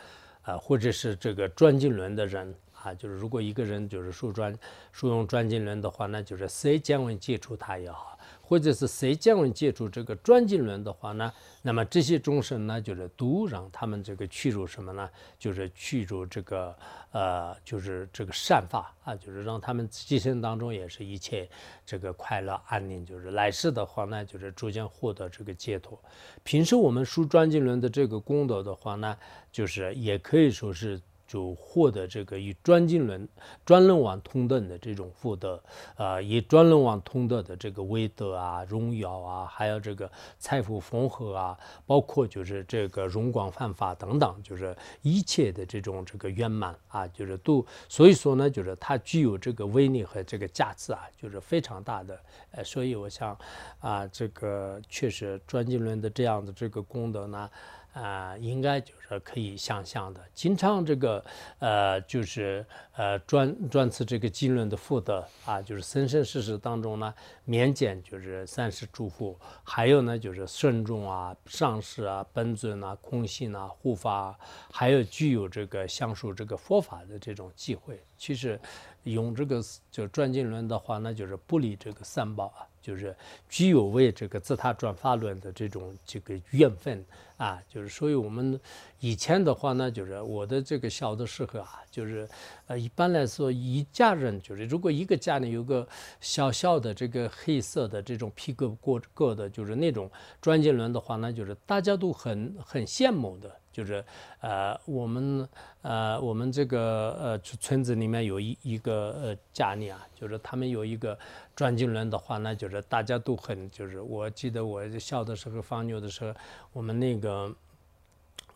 [0.48, 4.58] 啊，或者是这个转经轮的人啊，就是如果一个人就是输转
[4.94, 8.17] 输用转经轮的话，那就是谁降温接触他也好，
[8.48, 15.10] 或者是谁降温接触这个转经轮的话呢，那么这些众生呢，就是都让他们这个去除什么呢？
[15.38, 16.74] 就是去除这个。
[17.14, 21.50] 呃，就是这个善法啊，就是让他们今生当中也是一切
[21.84, 26.00] 这个快乐安宁，就是来世的话呢，就是逐渐获得这个解脱。
[26.44, 29.18] 平时我们书专经轮的这个功德的话呢，
[29.52, 33.28] 就是也可以说是就获得这个与专经轮、
[33.66, 35.62] 专轮王同等的这种福德，
[35.96, 40.10] 啊，以专轮王同德的这个威德啊、荣耀啊，还有这个
[40.40, 52.18] 财富丰厚啊，包括就是这个荣光焕发等等，就是一切的这种这个圆满啊，就是都，所以说呢，就是它具有这个威力和这个价值啊，就是非常大的。
[52.52, 53.38] 呃，所以我想
[53.80, 57.50] 啊，这个确实专经轮的这样的这个功德呢。
[57.98, 60.22] 啊，应该就是可以想象的。
[60.32, 61.26] 经常这个，
[61.58, 62.64] 呃，就是
[62.96, 67.12] 呃，专专次这个经论的福德啊，就是生生世世当中呢，
[67.44, 74.38] 免减就是三世诸佛，还有呢就是圣众啊、上师啊、本尊啊、空性啊、护法，
[74.72, 78.00] 还有具有这个享受这个佛法的这种机会。
[78.16, 78.60] 其实
[79.04, 82.68] 用这个就转经论的话，那就是不离这个三宝啊。
[82.88, 83.14] 就是
[83.50, 87.04] 具有为这个自他转法论的这种这个缘分
[87.36, 88.58] 啊，就是所以我们
[89.02, 92.26] 以前的话呢，就是我的这个小的时候啊，就是
[92.68, 95.86] 呃一般来说一家人就是如果一个家里有个
[96.22, 100.10] 小小的这个黑色的这种皮革过个的，就是那种
[100.40, 103.54] 转经轮的话呢，就是大家都很很羡慕的。
[103.78, 104.04] 就是
[104.42, 105.48] 呃，我们
[105.84, 111.16] 呃，我们这个呃村子里面有一一个呃家里啊，就是他们有一个
[111.56, 116.34] 转经轮的话，那就是大家都很就是，我记得我小的时候放牛的时候，
[116.74, 117.56] 我们那个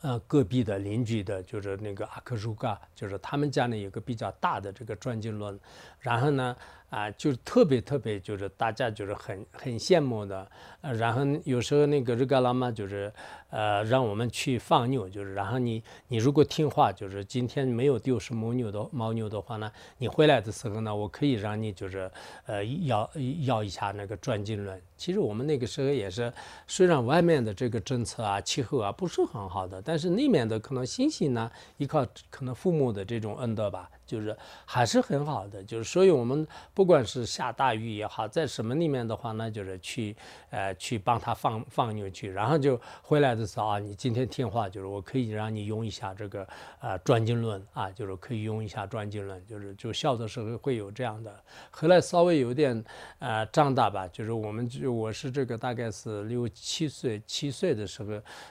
[0.02, 5.60] 呃隔壁的邻居的，就是那个阿克舒嘎，就是他们家里有个比较大的这个转经轮，
[6.00, 6.58] 然后呢。
[6.92, 10.46] 啊，就是特别特别，就是大家就是很很羡慕的，
[10.82, 13.12] 呃，然后有时候那个日嘎拉嘛，就是
[13.50, 22.12] 呃让我们去放牛，就是然后你你如果听话，就是今天没有丢失母牛的牦牛的话呢，你回来的时候呢，我可以让你就是
[22.46, 23.10] 呃要
[23.46, 24.80] 要一下那个转经轮。
[24.98, 26.32] 其实我们那个时候也是，
[26.68, 33.90] 虽然外面的这个政策啊、气候啊不是很好的，但是那面的可能信息呢，依靠可能父母的这种恩德吧。
[34.12, 34.36] 就是
[34.66, 40.14] 还是很好的，就是所以我们不管是下大雨也好，在什么里面的话呢，就是去
[40.50, 46.46] 呃去帮他放放牛去，然后就回来的时候啊，你今天听话，就是我可以让你用一下这个
[46.82, 51.34] 呃转经轮啊，就是可以用一下转经轮，就是就小的时候会有这样的，
[51.70, 52.84] 后来稍微有点
[53.20, 58.10] 呃长大吧，就是我们就我是这个大概是六七岁七岁的时候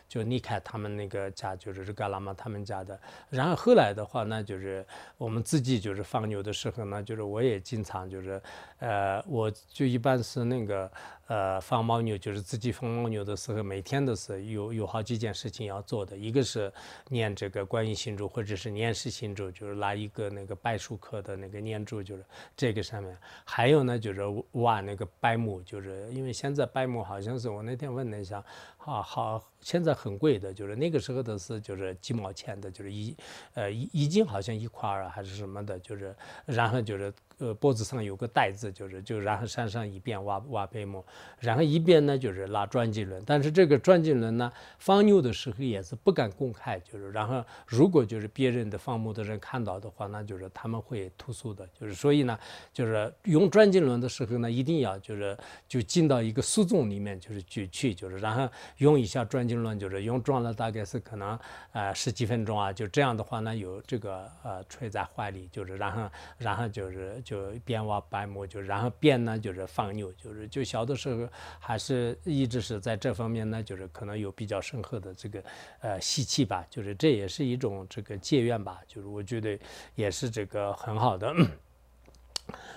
[0.09, 2.99] 就离开他们那个家，就是这个喇嘛他们家的，
[3.29, 4.83] 然后后来的话呢，就是
[5.19, 5.45] 我们。
[5.51, 8.41] 自己就是放牛的时候呢，就是我也经常就是，
[8.81, 10.91] 呃，我就一般是那个。
[11.31, 16.17] 呃，放牦牛就是自己放牦牛的时候，每天都是有有好几件事情要做的。
[16.17, 16.73] 一个是
[17.09, 22.25] 念这个观音心咒，或者是念释心咒，就是拿一个那个柏树刻的那个念珠，就是
[22.57, 23.17] 这个上面。
[23.45, 24.23] 还有呢，就是
[24.55, 28.45] 挖那个柏木，就是因为现在柏木好像是我那天问了一下，
[28.77, 33.17] 好好现在很贵的，就是那个时候都是就是几毛钱的，就是一
[33.55, 36.13] 呃一一斤好像一块儿还是什么的，就是
[36.45, 37.15] 然后就是。
[37.41, 41.03] 呃，脖子上有个带子，就是就然后山上一边挖挖白木，
[41.39, 52.39] 然后一边呢就是拉转经轮，但是这个转经轮呢放牛的时候也是不敢公开，就是然后如果就是别人的放牧的人看到的话，那就是他们会投诉的，就是所以呢，
[52.75, 55.35] 就是用转经轮的时候呢，一定要就是
[55.67, 61.39] 就进到一个树洞里面，就是去去就是然后用一下转经轮，就是用转了大概是可能
[61.73, 67.19] 呃十几分钟啊，就这样的话呢有这个呃吹在怀里，就是然后然后就是。
[67.31, 71.29] 就边挖白磨，就然后边呢就是放牛，就是就小的时候
[71.61, 75.41] 还是一直是在这方面呢，就是可能有比较深刻的这个
[75.81, 79.57] 呃习气吧，就是这也是一种这个戒愿吧，就是我觉得
[79.95, 81.33] 也是这个很好的。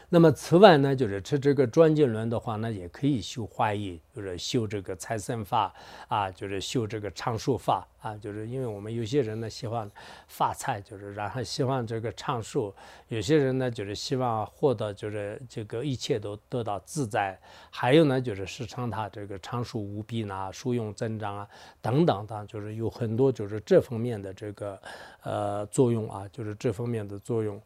[0.10, 5.74] 那么此外呢，就是吃这个转经轮的话呢，也可以修化业，就是修这个财神法
[6.08, 9.90] 啊，就是修这个长寿法啊，就是因为我们有些人呢喜欢
[10.28, 12.72] 发财，就是然后希望这个长寿；
[13.08, 17.36] 有些人呢就是希望获得就是这个一切都得到自在；
[17.72, 21.48] 还有呢就是时常他这个长寿无比呐，寿用增长啊
[21.82, 24.80] 等等等，就是有很多就是这方面的这个
[25.24, 27.60] 呃作用啊，就是这方面的作用。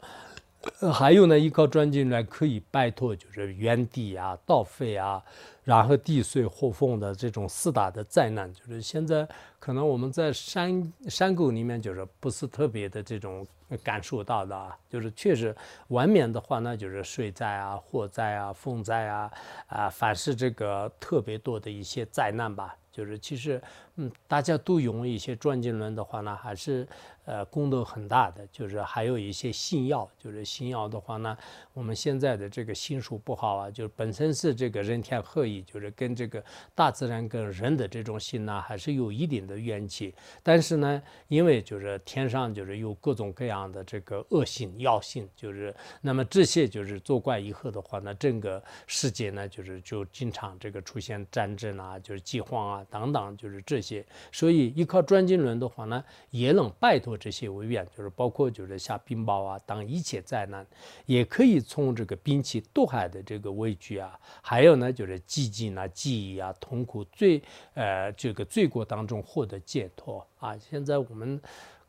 [0.79, 5.23] 呃，还有呢，依靠转经轮可以摆脱就是原地啊、盗匪啊，
[5.63, 8.51] 然后地税火风的这种四大的灾难。
[8.53, 9.27] 就是现在
[9.59, 13.45] 可能我们在山山沟里面，就是不是特别的这种
[13.83, 14.77] 感受到的啊。
[14.89, 15.55] 就是确实
[15.87, 19.31] 外面的话呢，就是水灾啊、火灾啊、风灾啊，
[19.67, 22.75] 啊，凡是这个特别多的一些灾难吧。
[22.91, 23.61] 就是其实，
[23.97, 26.87] 嗯，大家都用一些转经轮的话呢，还是。
[27.27, 31.37] 呃，功德很大的，就是还有一些新药，就是新药的话呢，
[31.73, 35.67] 我们现在的这个心术不好啊，就是本身是这个人天合一。
[35.67, 36.41] 就是跟这个
[36.73, 40.15] 大自然跟人的这种心呢，还是有一定的怨气。
[40.41, 54.05] 但是呢，因为就是天上就是有各种各样的这个恶性药性，就是那么这些就是作怪以后的话呢，整个世界呢就是就经常这个出现战争啊，就是饥荒啊等等，就是这些。
[54.31, 60.65] 所以依靠转经轮的话呢，也能拜托这些危险，就是包括就是下冰雹啊等一切灾难，
[61.05, 67.41] 也可以从这个兵器渡海的这个畏惧啊，还有呢就是寂静啊、记忆啊、痛苦罪
[67.73, 70.57] 呃这个罪过当中获得解脱啊。
[70.57, 71.41] 现在我们。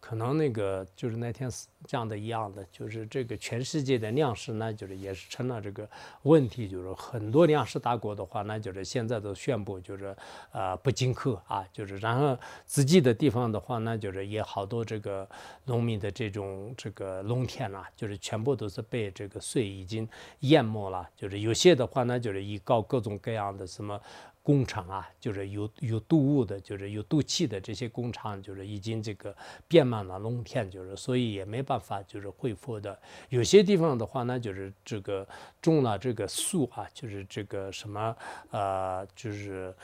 [0.09, 1.51] 可能那个就是那天
[1.85, 5.87] 讲的一样的，就是这个全世界的粮食呢，就是也是成了这个
[6.23, 10.17] 问题，就是很多粮食大国的话，那就是现在都宣布就是
[10.51, 15.29] 呃不进口啊，就是然后自己的地方的话，那就是也好多这个
[15.67, 20.09] 农民的这种这个农田啦，就是全部都是被这个水已经
[20.41, 24.01] 淹没了，就是有些的话呢，就是一搞各种各样的什么。
[24.49, 29.37] 工厂啊，就是有有毒物的，就是有毒气的这些工厂，就是已经这个
[29.69, 32.99] 遍满了农田，就是所以也没办法就是恢复的。
[33.29, 35.29] 有些地方的话呢，就是这个
[35.61, 38.17] 种了这个树啊，就是这个什么
[38.51, 39.75] 呃，就是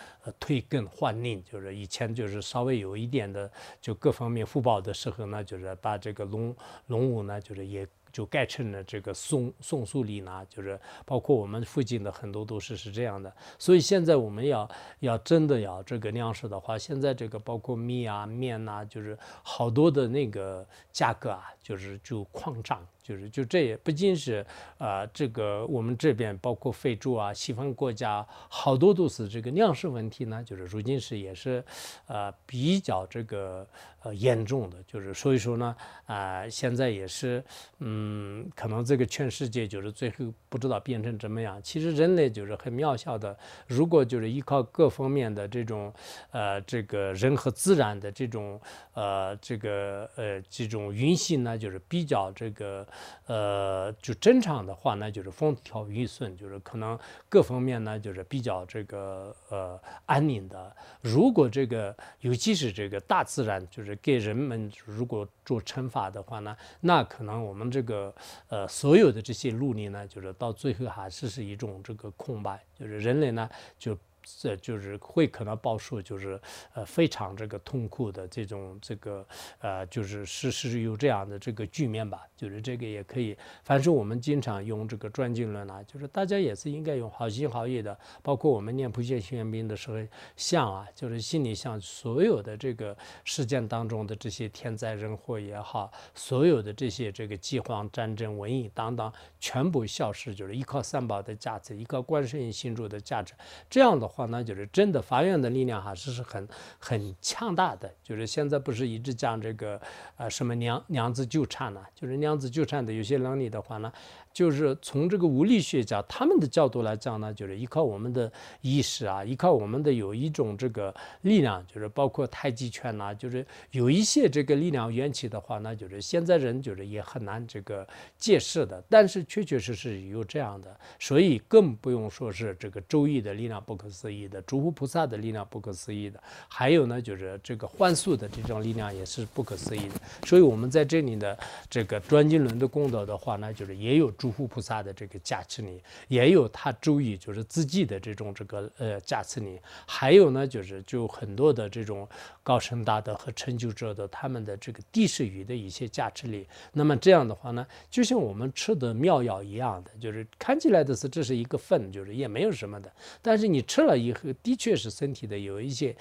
[0.40, 3.52] 退耕换林，就是以前就是稍微有一点的
[3.82, 6.56] 就各方面福报的时候呢，就是把这个农
[6.86, 7.86] 农务呢，就是也。
[8.14, 13.34] 就盖成了这个松松树林呢，就是包括我们附近的很多都是是这样的。
[13.58, 22.86] 所以现在我们要要真的要这个粮食的话，现在这个包括米啊、面呐，就是好多的那个价格啊，就是就狂涨。
[23.04, 24.44] 就是就这也不仅是
[24.78, 30.42] 啊，这个我们这边包括非洲啊、西方国家，好多都是这个粮食问题呢。
[30.42, 31.62] 就是如今是也是，
[32.06, 33.66] 呃，比较这个
[34.02, 34.78] 呃严重的。
[34.86, 35.76] 就是所以说呢，
[36.06, 37.44] 啊，现在也是，
[37.80, 41.60] 嗯，可能这个全世界就是最后不知道变成怎么样。
[41.62, 43.36] 其实人类就是很渺小的，
[43.66, 45.92] 如果就是依靠各方面的这种，
[46.30, 48.58] 呃，这个人和自然的这种，
[48.94, 52.86] 呃，这个呃这种运行呢，就是比较这个。
[53.26, 60.74] 呃，就正常的话呢，就是风调雨顺，就是可能各方面呢，就是比较这个呃安宁的。
[61.00, 68.14] 如果这个，尤其是这个大自然，就是给人们如果做惩罚的话呢，那可能我们这个
[68.48, 73.96] 呃所有的这些努力呢，就是到最后还是是一种这个空白，就是人类呢就。
[74.40, 76.40] 这就是会可能报数，就是
[76.72, 79.26] 呃非常这个痛苦的这种这个
[79.58, 83.36] 呃就是是是有这样的这个局面吧，就是这个也可以。
[83.62, 89.96] 凡是我们经常用这个转经论啊，就是大家也是应该用好心好意的，包括我们念普贤行愿兵的时候
[90.36, 103.34] 想啊，就是心里想所有的这个事件当中的这些天灾人祸也好，所有的这些这个饥荒、战争、瘟疫等等全部消失，就是依靠三宝的价值，依靠观世音心主的价值，
[103.68, 104.08] 这样的。
[104.14, 106.48] 话呢，就是真的法院的力量还是是很
[106.78, 107.92] 很强大的。
[108.02, 109.80] 就是现在不是一直讲这个
[110.16, 111.80] 呃什么娘娘子纠缠呢？
[111.94, 113.92] 就是娘子纠缠的有些能力的话呢。
[114.34, 118.30] 就是从这个物理学家他们的角度来讲呢，就是依靠我们的
[118.62, 127.86] 意识啊，依靠我们的有一种这个力量，就是包括太极拳呐，就是有一些这个力量缘起的话，那就是现在人就是也很难这个
[128.18, 128.82] 解释的。
[128.90, 139.94] 但是确确实实有这样的，所以更不用说是这个周易的力量不可思议的，诸佛菩萨的力量不可思议的，还有呢就是这个幻术的这种力量也是不可思议的。
[140.26, 141.38] 所以我们在这里的
[141.70, 144.12] 这个转经轮的功德的话呢，就是也有。
[144.24, 152.08] 诸佛菩萨的这个加持你，也有他周易就是自己的这种这个呃加持你，还有呢就是就很多的这种
[152.44, 156.46] 高深大德和成就者的他们的这个地势语的一些价值力。
[156.72, 165.96] 那么这样的话呢，就像我们吃的妙药一样的，就是看起来的是这是一个粪，就是也没有什么的，但是你吃了以后，的确是身体的有一些。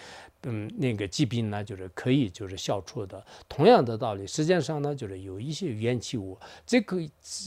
[0.46, 3.26] 嗯，那个疾病呢，就是可以就是消除的。
[3.48, 6.98] 同样的道理，实际上呢，就是有一些元气物，这个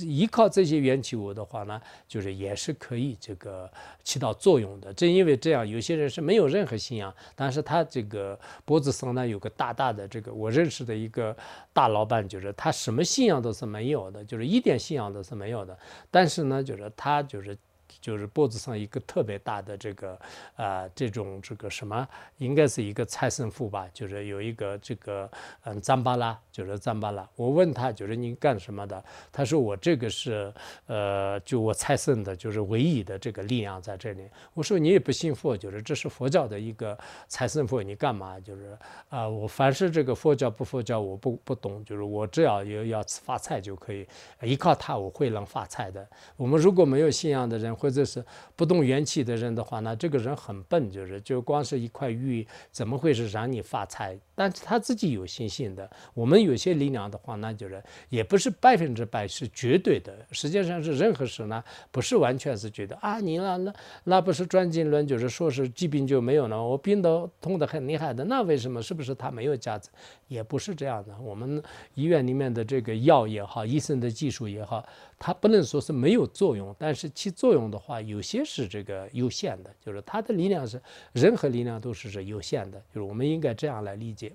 [0.00, 1.78] 依靠这些元气物的话呢，
[2.08, 3.70] 就是也是可以这个
[4.02, 4.90] 起到作用的。
[4.94, 11.36] 正因为这样，有些人是没有任何信仰，但是他这个脖子自身呢有个大大的这个，我认识的一个
[11.72, 15.76] 大老板，就是他什么信仰都是没有的，就是一点信仰都是没有的，
[16.10, 17.58] 但是呢，就是他就是。
[18.06, 20.16] 就是脖子上一个特别大的这个，
[20.54, 22.06] 呃，这种这个什么，
[22.38, 23.84] 应该是一个财神符吧？
[23.92, 25.28] 就是有一个这个，
[25.64, 27.28] 嗯，赞巴拉，就是赞巴拉。
[27.34, 29.04] 我问他，就是你干什么的？
[29.32, 30.54] 他说我这个是，
[30.86, 34.22] 呃，就我财神的，就是唯一的这个力量在这里。
[34.54, 36.96] 我说你也不信佛，就是这是佛教的一个
[37.26, 38.38] 财神佛，你干嘛？
[38.38, 38.78] 就是
[39.08, 44.06] 啊，我凡是这个佛教不佛教，我不不懂，就是我只要有要发财就可以，
[44.42, 46.08] 依靠他我会能发财的。
[46.36, 48.22] 我们如果没有信仰的人或这是
[48.54, 54.18] 不动元气的人的话呢，这个人很笨，就是就光是一块玉，怎么会是让你发财？
[54.36, 55.90] 但是他自己有信心的。
[56.14, 60.14] 我们有些力量的话，那就是也不是百分之百是绝对的。
[60.30, 63.74] 实际上是任何事呢，不是完全是觉得啊，你那那
[64.04, 66.62] 那不是转经轮，就是说是疾病就没有了。
[66.62, 68.76] 我病都痛得很厉害的，那为什么？
[68.82, 69.88] 是不是它没有价值？
[70.28, 71.16] 也不是这样的。
[71.20, 71.60] 我们
[71.94, 74.86] 医院里面的这个药也好，医生的技术也好，
[75.18, 80.80] 它不能说是没有作用，但是其作用的话，有些是这个有限的，就是它的力量是
[81.12, 84.25] 任何力量都是是有限的，就是我们应该这样来理解。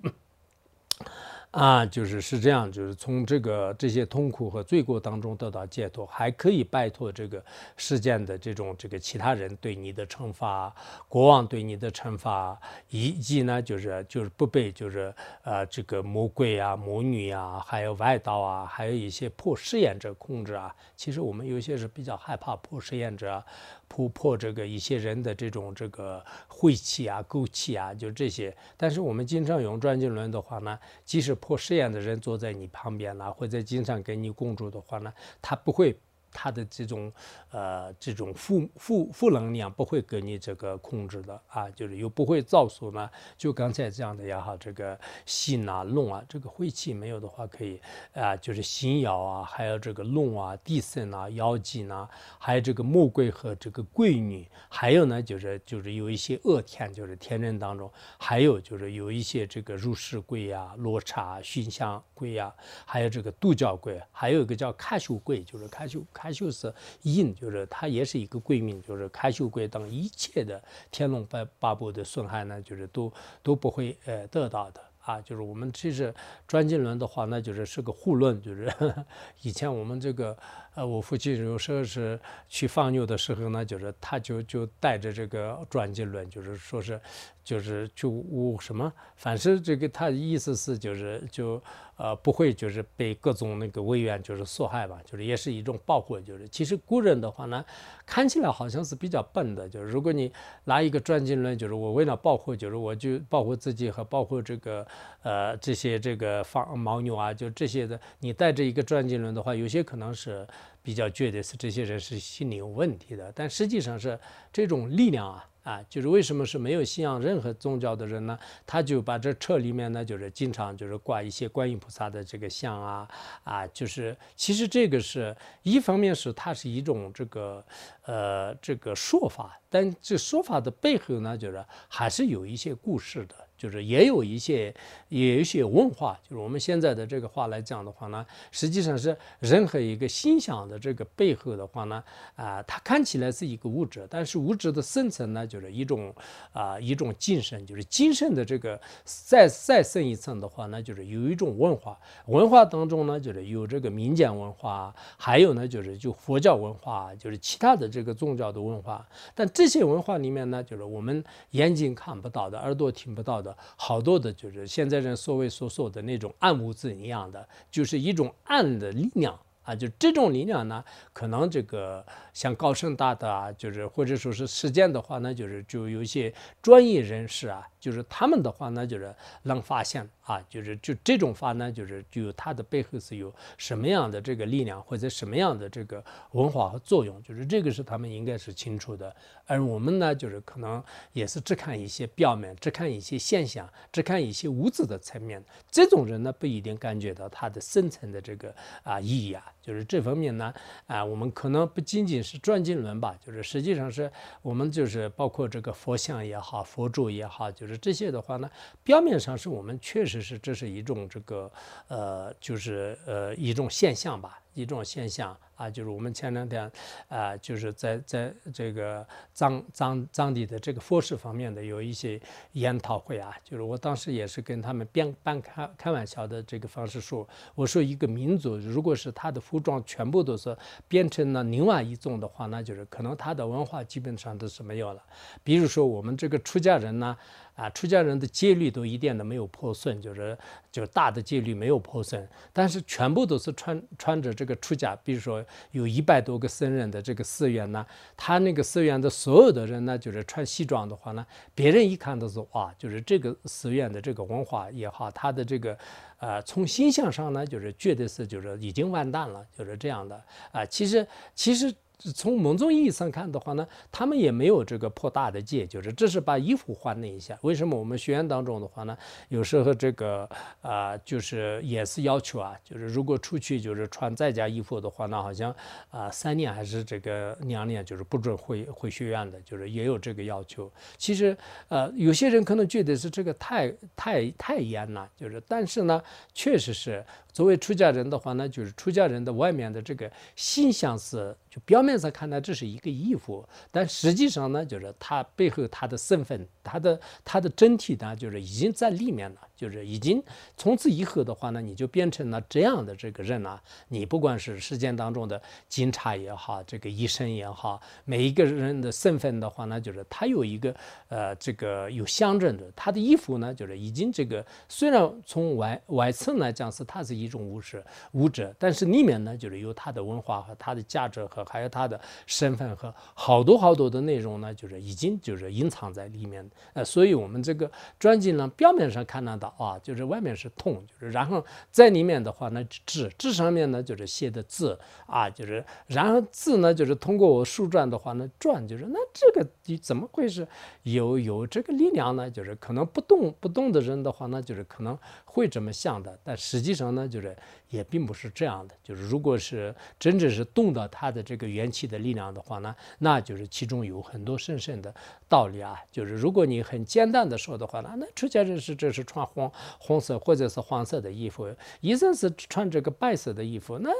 [1.51, 7.43] 啊，就是是这样，就是从这个这些痛苦和罪过当中得到解脱，还可以摆脱这个
[7.75, 10.73] 事件的这种这个其他人对你的惩罚，
[11.09, 12.57] 国王对你的惩罚，
[12.89, 15.13] 以及呢，就是就是不被就是
[15.43, 20.73] 呃这个魔鬼啊、魔女啊，还有外道啊，还有一些破实验者控制啊。
[20.95, 23.43] 其实我们有些是比较害怕破实验者。
[23.91, 28.55] 突破这个一些人的这种这个晦气啊、勾气啊，就这些。
[28.77, 35.93] 但是我们经常用转经轮的话呢，即使破实验的人坐在你旁边了，或者经常跟你共住的话呢，他不会。
[36.31, 37.11] 它的这种
[37.51, 47.79] 呃这种负负负能量不会给你这个控制的啊，就是又不会造出呢，就刚才这样的也好，这个心啊、龙啊，这个晦气没有的话，可以
[48.13, 52.09] 啊，就是心爻啊，还有这个龙啊、地神啊、妖精啊，
[52.39, 62.53] 还有这个木贵和这个贵女，还有呢，就是就是有一些恶天，就是天人当中，还有就是有一些这个入世贵呀、罗刹、熏香贵呀，
[62.85, 66.01] 还有这个度教贵，还有一个叫看修贵，就是看修。
[66.21, 66.71] 喀修是
[67.03, 70.61] 印，就是他也是一个贵命，就是喀修贵等一切的
[70.91, 73.11] 天龙八八部的损害呢，就是都
[73.41, 75.19] 都不会呃得到的啊。
[75.21, 76.13] 就是我们其实
[76.47, 78.71] 转经轮的话，那就是是个护论，就是
[79.41, 80.37] 以前我们这个
[80.75, 86.99] 呃，我父亲有时候是去放牛的时候呢，就是他就就带着这个转经轮，就是说是
[87.43, 91.61] 就是就我什么，反正这个他的意思是就是就。
[91.97, 96.19] 呃，不会就是被各种那个委员就是所害吧，就是也是一种保护。
[96.19, 97.63] 就是其实古人的话呢，
[98.07, 99.69] 看起来好像是比较笨的。
[99.69, 104.87] 就是如果你拿一个转经轮，就是我为了保护，就是我就保护自己和保护这个
[105.21, 110.47] 呃这些这个放牦牛啊，就这些的，你带着一个转经轮的话，有些可能是
[110.81, 114.19] 比较觉得是这些人是心理有问题的，但实际上是
[114.51, 115.47] 这种力量啊。
[115.63, 118.35] 啊，就是为什么是没有信仰任何宗教的人呢？
[118.65, 123.07] 他就把这车里面呢，就是经常就是挂一些观音菩萨的这个像啊
[123.43, 127.63] 啊，就是其实这个是一方面是它是一种这个
[128.05, 133.35] 呃这个说法，但这说法的背后呢，就是还是有一些故事的。
[133.61, 134.73] 就是也有一些，
[135.09, 142.03] 也有一些文化，就是我们现在的这个话来讲的话呢，实际上是任何一个心想的这个背后的话呢，
[142.35, 146.11] 啊，它看起来是一个物质，但是物质的深层呢，就是一种
[146.53, 151.95] 啊一种精神，就是精神的这个再再深一层的话呢，就是有一种文化，
[152.25, 163.50] 文化当中呢，就是有这个民间文化，还有呢就是就佛教文化，就是其他的这个宗教的文化，但这些文化里面呢，就是我们眼睛看不到的，耳朵听不到的。
[163.75, 170.83] 好多的，就是现在人所谓所说的那种暗物质一样的，就是一种暗的力量啊，就这种力量呢，
[171.13, 172.05] 可能这个。
[172.33, 179.13] 像高盛大的啊，就是或者说是实践的话呢，就是就有一些专业人士啊，就是他们的话呢，就是
[179.43, 186.01] 能发现啊，就是就这种法呢，就是就它的背后是有什么样的这个力量或者什么样的这个
[186.31, 189.13] 文化和作用，就是这个是他们应该是清楚的。
[189.45, 195.43] 而我们呢，就是可能也是只看一些表面，只看一些现象，只看一些物质的层面。
[195.69, 200.53] 这种人呢，不一定感觉到它的深层的这个啊意义啊，就是这方面呢，
[200.87, 202.21] 啊，我们可能不仅仅。
[202.21, 204.09] 是转经轮吧，就是实际上是
[204.43, 208.49] 我们就是包括这个佛像也好，佛珠也好，就是这些的话呢，
[208.83, 211.51] 表面上是我们确实是这是一种这个
[211.87, 214.37] 呃，就是呃一种现象吧。
[214.53, 216.69] 一种现象啊，就是我们前两天
[217.07, 222.19] 啊，就是在在这个藏藏藏地的这个佛事方面的有一些
[222.51, 230.53] 研讨会啊，就是我当时也是跟他们编半开开玩笑的这个方式说，我说一个民族如果是他的服装全部都是
[230.89, 235.01] 变成了另外一种的话，那就是可能他的文化基本上都是没有了。
[235.45, 237.17] 比如说我们这个出家人呢。
[237.61, 240.35] 啊，出家人的戒律都一点都没有破损，就是
[240.71, 247.85] 就大的戒律没有破损，但是全部都是穿穿着这个出家，比如说有一百多个僧人的这个寺院呢，
[248.17, 255.77] 他那个寺院的所有的人呢，就是穿西装的话呢，别人一看都是哇，就是这个寺院的这个文化也好，他的这个
[256.17, 260.19] 呃从形象上呢，就是绝对是就是已经完蛋了，就是这样的
[260.51, 260.65] 啊。
[260.65, 261.05] 其实
[261.35, 261.71] 其实
[262.15, 267.37] 从某种意义上看的话呢，他们也没有这个破大的戒，就是这是把衣服换了一下。
[267.41, 268.97] 为什么我们学院当中的话呢，
[269.29, 270.27] 有时候这个
[270.61, 275.55] 啊，就是也是要求啊，就是如果出去就是穿在家衣服的话呢，好像
[275.89, 280.71] 啊三年还是这个两年，就是不准回回学院的，就是也有这个要求。
[280.97, 281.37] 其实
[281.69, 286.01] 呃，有些人可能觉得是这个太太太严了，就是但是呢，
[286.33, 287.05] 确实是。
[287.33, 299.47] 作为出家人的话呢，就是出家人的外面的这个形象是，就表面上看呢，这是一个衣服，但实际上呢，就是他背后他的身份，他的他的真体呢，就是已经在里面了。
[299.61, 300.19] 就是已经
[300.57, 303.61] 从此以后的话呢，你就变成了这样的这个人啊。
[303.89, 305.39] 你不管是事件当中的
[305.69, 310.75] 警察也好，这个医生也好，每一个人的身份的话呢，就是他有一个
[311.09, 312.63] 呃，这个有象征的。
[312.75, 317.83] 他的衣服呢，就是已经这个虽然从外外层来讲是它是一种物质
[318.13, 326.49] 物质，但是里面呢，就是有他的文化和他的价值和还有他的身份和好多好多的内容呢，就是已经就是隐藏在里面。
[326.73, 329.50] 呃，所以我们这个专辑呢，表面上看得到。
[329.57, 334.77] 啊，就是外面是痛，就是然后在里面的话呢，字字上面呢就是写的字
[335.07, 340.47] 啊，就是然后字呢就是通过我书转的话呢转，就是那这个你怎么会是
[340.83, 342.29] 有有这个力量呢？
[342.29, 347.33] 就是可能不动不动的人的话呢，就是可能会这么想的，但实际上呢，就是
[347.69, 348.75] 也并不是这样的。
[348.83, 354.93] 就是如果是真正是动到他的这个元气的力量的话呢，那就是其中有很多深深的
[355.29, 355.79] 道理啊。
[355.89, 359.21] 就是如果你很简单的说的话呢，那出家人是这是穿。
[359.21, 359.40] 红
[359.77, 361.47] 红色或者是黄色的衣服，
[361.79, 363.91] 医生是穿这个白色的衣服，那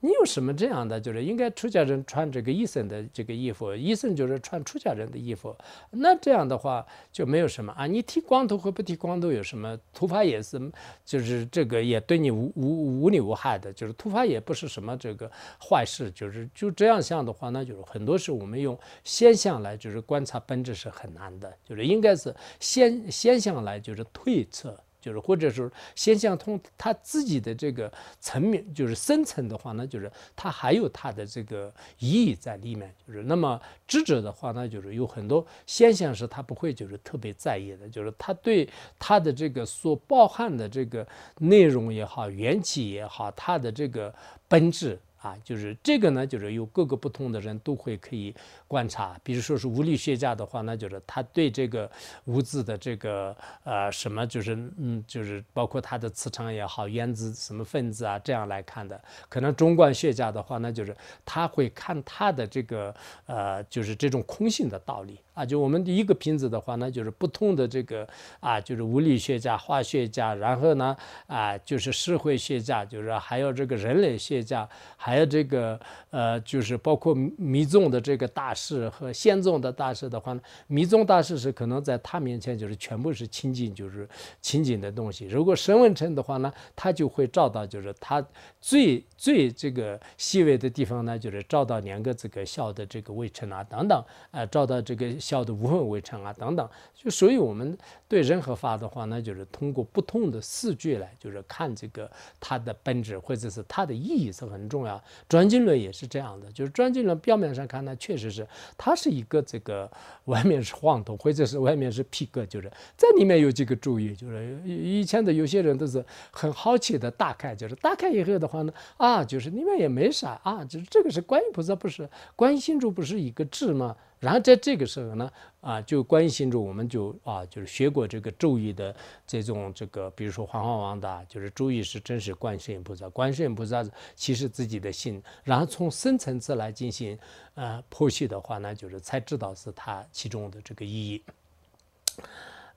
[0.00, 1.00] 你有什么这样的？
[1.00, 5.54] 就是应该出家人穿这个医生的这个衣服，医生就是穿出家人的衣服，
[5.90, 7.86] 那这样的话就没有什么啊。
[7.86, 9.78] 你剃光头和不剃光头有什么？
[9.92, 10.60] 秃发也是，
[11.04, 15.30] 就是这个也对你无无无利无害的，就是秃发也不是什么这个
[15.60, 24.78] 坏事，就是就这样想的话，那就是很多时候我们用现象来就是观察本质是很难的，就是应该是先现象来就是推测。
[25.00, 27.90] 就是，或者说先想通他自己的这个
[28.20, 32.94] 层面，就是深层的话呢，就是他还有他的这个意义在里面。
[33.06, 41.06] 就是那么智者的话呢，就是有很多现象是他不会就是特别在意的，就是他对他的这个所包含的这个
[41.38, 44.14] 内容也好，缘起也好，他的这个
[44.46, 44.98] 本质。
[45.20, 48.34] 啊，就是这个呢，就是有各个不同的人都会可以
[48.66, 49.20] 观察。
[49.22, 51.90] 比如说是物理学家的话，那就是他对这个
[52.24, 58.98] 物质的这个呃什么，就是嗯，就是包括它的磁场也好，原子什么分子啊，这样来看的。
[59.28, 62.94] 可能中观学家的话，那就是他会看他的这个
[63.26, 65.20] 呃，就是这种空性的道理。
[65.40, 68.06] 啊，就我们第一个瓶子的话呢，就是不同的这个
[68.40, 70.94] 啊，就是物理学家、化学家，然后呢
[71.26, 74.68] 啊，就是社会学家，就是还有这个人类学家，
[74.98, 75.80] 还有这个
[76.10, 84.06] 呃，就是包括密宗的这个大师和仙宗的大师的话呢，密宗大师是可能在他面前就是全部是清净，就是
[84.42, 85.26] 清净的东西。
[85.26, 88.22] 如果神文成的话呢，他就会照到就是他
[88.60, 95.18] 最最这个细微的地方呢，就是照到两个这个小的这个微尘啊等等，啊，照到这个。
[95.30, 97.78] 小的无分为成啊，等等，就所以我们
[98.10, 105.00] 对任何法的话那，就是通过不同的视觉来，就是看这个它的本质或者是它的意义是很重要。
[105.28, 108.44] 转经轮也是这样的，就是转经轮表面上看呢，确实是
[108.76, 109.88] 它是一个这个
[110.24, 123.96] 外面是黄铜或者是外面是皮革，就是在里面有几个注意，就是以前的有些人都是很好奇的打开，就是打开以后的话呢，啊，就是里面也没啥啊，就是这个是观音菩萨不是观音心珠不是一个字吗？
[124.18, 125.30] 然后在这个时候呢，
[125.60, 128.96] 啊，就关心着我们就啊，就是学过这个咒语的
[129.26, 133.84] 这种这个，比如说黄花王的，就是咒语是真实观世音菩萨，观世音菩萨
[134.14, 137.18] 其实自己的心，然后从深层次来进行
[137.54, 141.22] 呃剖析的话呢，就是才知道是它其中的这个意义。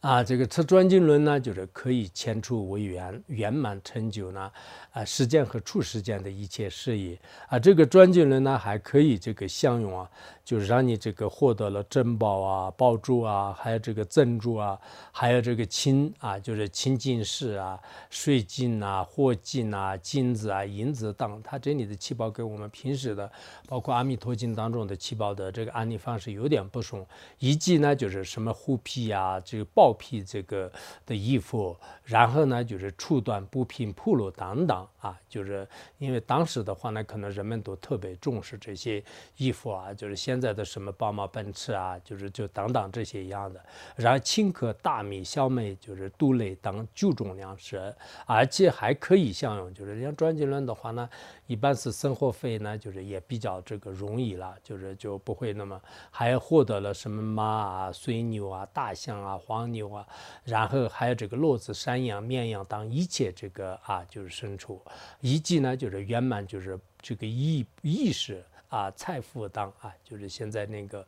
[0.01, 4.51] 啊，这个持专经轮呢，就是可以前出为圆，圆满成就呢，
[4.91, 7.17] 啊，时间和处时间的一切事宜。
[7.47, 10.11] 啊，这个专经轮呢，还可以这个相用啊。
[10.43, 14.77] 就是让你这个获得了珍宝啊、宝珠啊，还有这个赠珠啊，
[15.11, 17.79] 还有这个金啊，就是青金饰啊、
[18.09, 21.41] 税金啊、货金啊、金子啊、银子等。
[21.41, 23.31] 它这里的七宝跟我们平时的，
[23.67, 27.07] 包括《阿弥陀经》当中的七宝的这个安利方式有点不同。
[27.39, 30.69] 以及呢，就是什么虎皮啊、这个豹皮这个
[31.05, 31.73] 的衣服，
[32.03, 35.65] 然后呢，就是初段布平铺路等等啊，就是
[35.99, 39.01] 因为当时的话呢，可能人们都特别重视这些
[39.37, 40.32] 衣服啊，就是现。
[40.34, 43.63] 现在的什么宝马、奔驰啊，就是就等等这些一样的。
[43.95, 49.71] 然后青稞、大米、小麦，就是豆类等九种粮食，而且还可以享用。
[49.71, 51.07] 就是像转经轮的话呢，
[51.45, 55.79] 一般是生活费呢，就是也比较这个容易了，就是就不会那么
[56.09, 60.03] 还获得了什么马啊、水牛啊、大象啊、黄牛啊，
[60.43, 64.81] 然后还有这个骡子、山羊、绵羊等一切这个啊，就是牲畜，
[65.19, 68.43] 以及呢就是圆满就是这个意意识
[68.74, 71.05] 啊、蔡富当啊，就是现在那个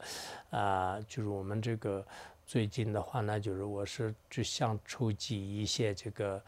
[0.51, 2.05] 啊，就是我们这个
[2.45, 6.41] 最近的话呢，就是我是就想筹集一些这个。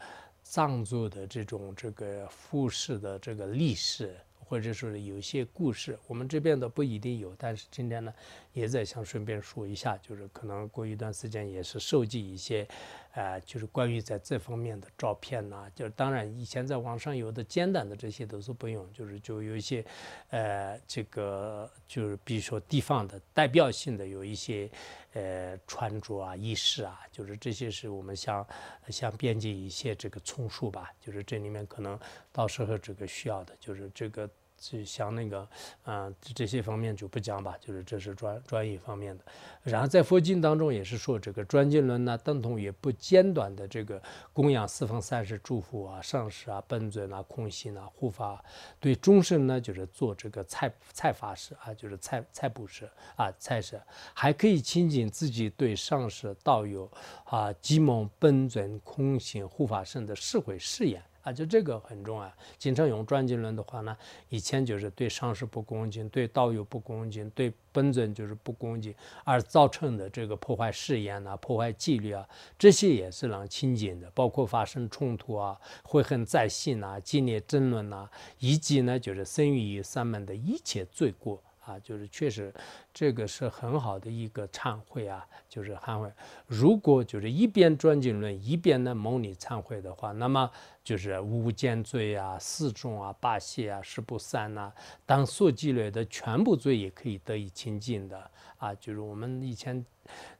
[0.50, 8.10] 藏族的这种这个服饰的这个历史，或者说有些故事，我们这边的不一定有，但是今天呢，
[8.54, 12.66] 也在想顺便说一下，就是可能过一段时间也是收集一些，
[13.12, 19.84] 呃，就是关于在这方面的照片呐，就是当然以前在网上有的简单的这些都是不用，就是就有一些，
[20.30, 24.70] 呃，这个就是比如说地方的代表性的有一些。
[25.14, 28.46] 呃，穿着啊，衣饰啊，就是这些是我们想
[28.90, 31.98] 想编辑一些这个丛书吧，就是这里面可能
[32.30, 34.28] 到时候这个需要的，就是这个。
[34.58, 35.48] 就像那个，
[35.84, 39.24] 啊，这些方面就不讲吧，就是这是专专业方面的。
[39.62, 44.02] 然后在佛经当中也是说，这个转经轮呢，等同于不间断的这个
[44.32, 48.44] 供养四方三世诸佛啊、上师啊、本尊啊、空心啊、护法，
[48.80, 53.80] 对众生呢就是做这个菜菜法事啊，就是菜菜布施啊、菜施，
[54.12, 56.90] 还可以亲近自己对上师道友
[57.24, 61.02] 啊、积蒙本尊空心护法圣的誓会誓言。
[61.22, 62.32] 啊，就这个很重要。
[62.56, 63.96] 经常用转经轮的话呢，
[64.28, 72.26] 以前就是对上师不恭敬，对道友不恭敬，对本尊就是不恭敬，而造成的这个破坏誓言呐、破坏纪律啊，
[72.58, 74.10] 这些也是让清净的。
[74.14, 78.08] 包括发生冲突啊、悔恨在心呐、激烈争论呐，
[78.38, 81.42] 以及呢就是生于三门的一切罪过。
[81.60, 82.50] 啊，就是确实，
[82.94, 86.10] 这个是很好的一个忏悔啊，就是忏悔。
[86.46, 90.50] 如果就是一边转经论一边呢模拟忏悔的话，那么
[90.88, 94.72] 就是无间罪啊、四众啊、八谢啊、十不散呐，
[95.04, 98.74] 当所积累的全部罪也可以得以清净的啊。
[98.76, 99.84] 就是我们以前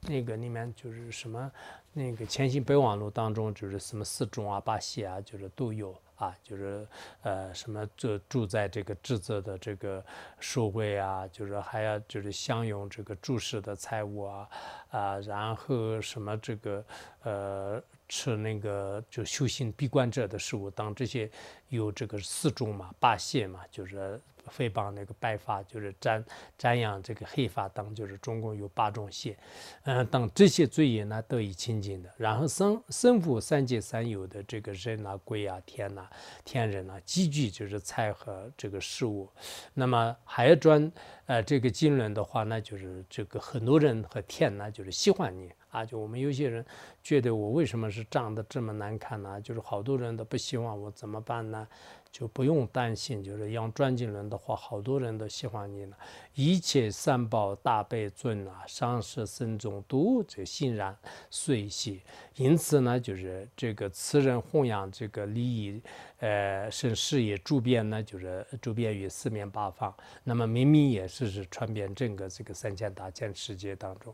[0.07, 1.51] 那个里面就是什么
[1.93, 5.95] 那个前行备忘录当中，就是什么四众啊、八谢啊，就是都有。
[6.15, 6.85] 啊，就是
[7.21, 10.03] 呃，什么住住在这个职责的这个
[10.37, 14.49] 守卫啊，就是还要就是享用这个住世的财物啊，
[14.89, 16.85] 啊，然后什么这个
[17.23, 21.29] 呃吃那个就修行闭关者的食物，当这些
[21.69, 24.19] 有这个四种嘛，八谢嘛，就是。
[24.57, 26.23] 诽谤那个白发，就是瞻
[26.57, 29.37] 瞻仰这个黑发等，就是中共有八种谢，
[29.83, 32.11] 嗯，等这些罪业呢得以清净的。
[32.17, 36.09] 然后生生父三界三有的这个人呐、鬼啊、天呐、
[36.43, 39.29] 天人呐，积聚就是财和这个事物。
[39.75, 40.91] 那么还要转
[41.27, 45.85] 呃这个经论的话，那就是这个很多人和天呢就是喜欢你啊。
[45.85, 46.65] 就我们有些人
[47.01, 49.39] 觉得我为什么是长得这么难看呢？
[49.41, 51.67] 就是好多人都不希望我怎么办呢？
[52.11, 55.95] 就不用担心，就是养转经轮的话，好多人都喜欢你呢。
[56.33, 60.97] 一切三宝大悲尊啊，上师僧众都这欣然
[61.29, 62.01] 随喜。
[62.35, 65.79] 因此呢，就是这个此人弘扬这个利益，
[66.17, 69.93] 呃，甚事业周遍呢，就是周遍于四面八方。
[70.23, 74.11] 那么明明也是是传遍整个这个三千大千世界当中。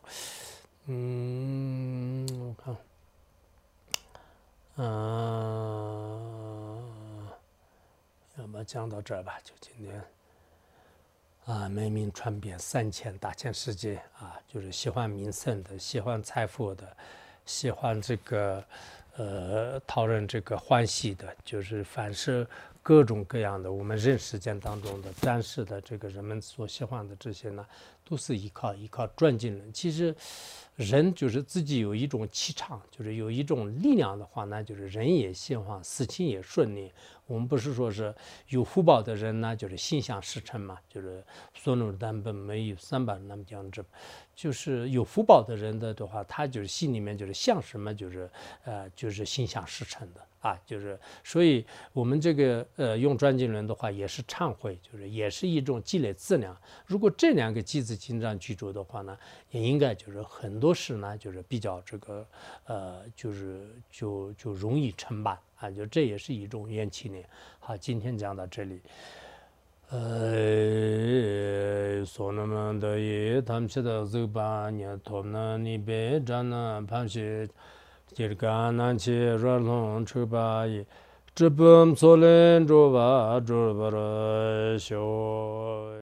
[0.88, 2.78] 嗯，我看，
[4.86, 6.20] 啊。
[8.36, 10.00] 那么讲到这儿吧，就今天
[11.46, 16.96] 啊，美名传遍三千大千世界啊，就是喜欢名声的，喜欢财富的，
[17.46, 18.64] 喜欢这个
[19.16, 22.48] 呃讨人这个欢喜的，就是凡是
[22.84, 27.66] 各种各样的我们人世间当中的暂时的这个人们所喜欢的这些呢，
[28.04, 29.74] 都是依靠依靠转经轮。
[29.74, 30.16] 其实
[30.76, 36.92] 人就是自己有一种气场，就是有一种力量的话那，就是人也兴旺，事情也顺利。
[37.28, 38.14] 我们不是说是
[38.50, 41.24] 有福报的人呢，就是心想事成嘛，就是
[41.54, 43.84] 所努单本没有三百那么讲这，
[44.36, 48.30] 就是有福报的人的的话，他就是心里面就是想什么就是
[48.66, 56.56] 呃就是心想事成的啊，就是所以我们这个呃用转经轮的话也是忏悔，就是也是一种积累资粮。
[56.86, 59.18] 如果这两个机子经常居住的话呢，
[59.52, 62.28] 也应该就是很多事呢就是比较这个
[62.66, 65.40] 呃就是就就容易成办。
[65.56, 67.18] 啊，就这也是一种元气呢。
[67.60, 68.82] 好，今天讲到这里。
[72.06, 77.48] 소나만다이 담치다 즈바냐 톰나니베 자나 밤시
[78.14, 80.86] 지르가난치 럴론 추바이
[81.36, 84.96] 쯔범 솔렌 조바 조바르쇼